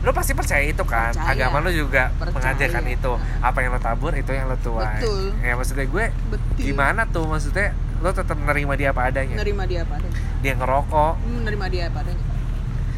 lo 0.00 0.10
pasti 0.10 0.32
percaya 0.32 0.62
itu 0.62 0.80
kan? 0.82 1.10
Percaya. 1.10 1.28
Agama 1.30 1.60
lo 1.60 1.68
juga 1.68 2.08
Percaya. 2.14 2.32
mengajarkan 2.54 2.84
itu. 2.88 3.12
Apa 3.38 3.58
yang 3.58 3.70
lo 3.70 3.78
tabur 3.78 4.12
itu 4.12 4.30
yang 4.30 4.46
lo 4.46 4.56
tuai. 4.56 4.96
Betul. 4.98 5.36
Ya 5.38 5.52
maksudnya 5.52 5.84
gue 5.84 6.04
Betul. 6.26 6.56
gimana 6.58 7.04
tuh 7.04 7.24
maksudnya 7.24 7.70
lo 7.98 8.10
tetap 8.10 8.34
menerima 8.34 8.72
dia 8.74 8.88
apa 8.90 9.02
adanya. 9.06 9.34
menerima 9.34 9.62
dia 9.66 9.80
apa 9.82 9.94
adanya 9.94 10.16
Dia 10.40 10.52
ngerokok. 10.54 11.12
menerima 11.22 11.66
dia 11.68 11.82
apa 11.86 11.98
adanya 12.00 12.24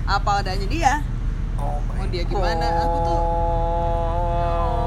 apa 0.04 0.30
adanya 0.36 0.66
dia 0.66 0.92
Oh 1.54 1.78
my 1.84 1.94
Mau 1.96 2.06
dia 2.06 2.22
gimana? 2.24 2.66
Aku 2.80 2.98
tuh- 3.00 3.24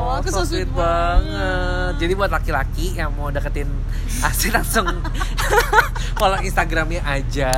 Oh, 0.05 0.11
aku 0.15 0.27
so 0.29 0.37
so 0.37 0.41
sweet 0.45 0.63
sweet 0.63 0.71
banget. 0.71 1.27
banget. 1.27 1.91
Jadi 1.97 2.13
buat 2.13 2.31
laki-laki 2.31 2.85
yang 2.93 3.11
mau 3.11 3.27
deketin 3.27 3.67
Asri 4.25 4.49
langsung 4.49 4.87
follow 6.15 6.39
Instagramnya 6.39 7.01
aja 7.01 7.51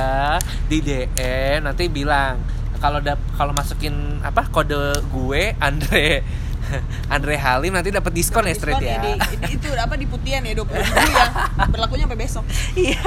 di 0.66 0.78
DM 0.78 1.62
nanti 1.62 1.86
bilang 1.86 2.42
kalau 2.78 2.98
dap 2.98 3.18
kalau 3.34 3.50
masukin 3.50 3.92
apa 4.20 4.46
kode 4.46 4.78
gue 5.04 5.42
Andre 5.58 6.22
Andre 7.14 7.34
Halim 7.34 7.72
nanti 7.72 7.88
dapat 7.88 8.12
diskon 8.12 8.44
ya 8.44 8.52
straight 8.52 8.76
Diskon 8.76 9.00
ya. 9.08 9.16
di, 9.16 9.36
di- 9.36 9.56
itu 9.56 9.68
apa 9.72 9.94
di 9.94 10.04
putian 10.04 10.42
ya 10.42 10.52
20 10.52 10.68
ribu 10.68 11.10
ya 11.16 11.26
berlakunya 11.66 12.04
sampai 12.04 12.18
besok 12.18 12.44
Iya. 12.74 13.00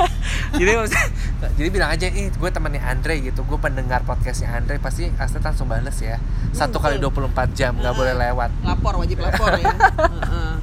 jadi 0.51 0.71
jadi 1.51 1.69
bilang 1.69 1.89
aja, 1.89 2.05
ih 2.05 2.29
gue 2.29 2.49
temannya 2.49 2.77
Andre 2.79 3.17
gitu, 3.19 3.41
gue 3.41 3.57
pendengar 3.57 4.01
podcastnya 4.01 4.51
Andre 4.51 4.77
pasti 4.77 5.09
Astrid 5.11 5.41
langsung 5.41 5.65
bales 5.65 5.95
ya. 5.97 6.19
Satu 6.51 6.77
kali 6.77 6.97
betul. 6.97 7.25
24 7.31 7.53
jam 7.53 7.71
nggak 7.73 7.87
Heeh. 7.87 7.97
boleh 7.97 8.13
lewat. 8.15 8.49
lapor 8.61 8.93
wajib 8.95 9.17
lapor 9.19 9.49
ya 9.53 9.71
Heeh. 10.21 10.53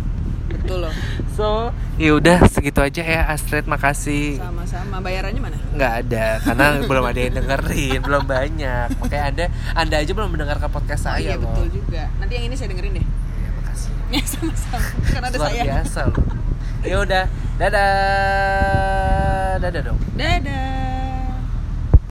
betul 0.50 0.78
loh 0.80 0.92
So, 1.38 1.70
ya 2.02 2.18
udah 2.18 2.50
segitu 2.50 2.82
aja 2.82 2.98
ya 2.98 3.22
Astrid, 3.30 3.62
makasih. 3.70 4.42
sama-sama 4.42 4.98
bayarannya 4.98 5.38
mana 5.38 5.54
Nggak 5.70 5.92
ada, 6.02 6.26
karena 6.42 6.66
belum 6.90 7.04
ada 7.06 7.20
yang 7.22 7.34
dengerin, 7.38 8.02
belum 8.02 8.26
banyak. 8.26 8.86
Makanya 8.98 9.22
anda, 9.30 9.44
anda 9.78 9.96
aja 10.02 10.10
belum 10.18 10.34
mendengarkan 10.34 10.66
podcast 10.66 11.06
oh, 11.06 11.14
saya 11.14 11.22
iya 11.22 11.34
loh. 11.38 11.46
betul 11.54 11.78
juga 11.78 12.10
nanti 12.18 12.42
yang 12.42 12.50
ini 12.50 12.58
saya 12.58 12.74
dengerin 12.74 12.98
deh 12.98 13.06
Ya, 13.38 13.50
makasih. 13.54 13.90
ya 14.18 14.22
sama-sama 14.26 14.88
kan 15.14 15.22
ada 15.30 15.36
Luar 15.38 15.46
saya 15.46 15.62
biasa 15.62 16.00
loh. 16.10 16.26
Ya 16.82 16.96
udah, 17.06 17.24
dadah, 17.54 17.90
dadah 19.62 19.82
dong. 19.94 19.98
dadah 20.18 20.77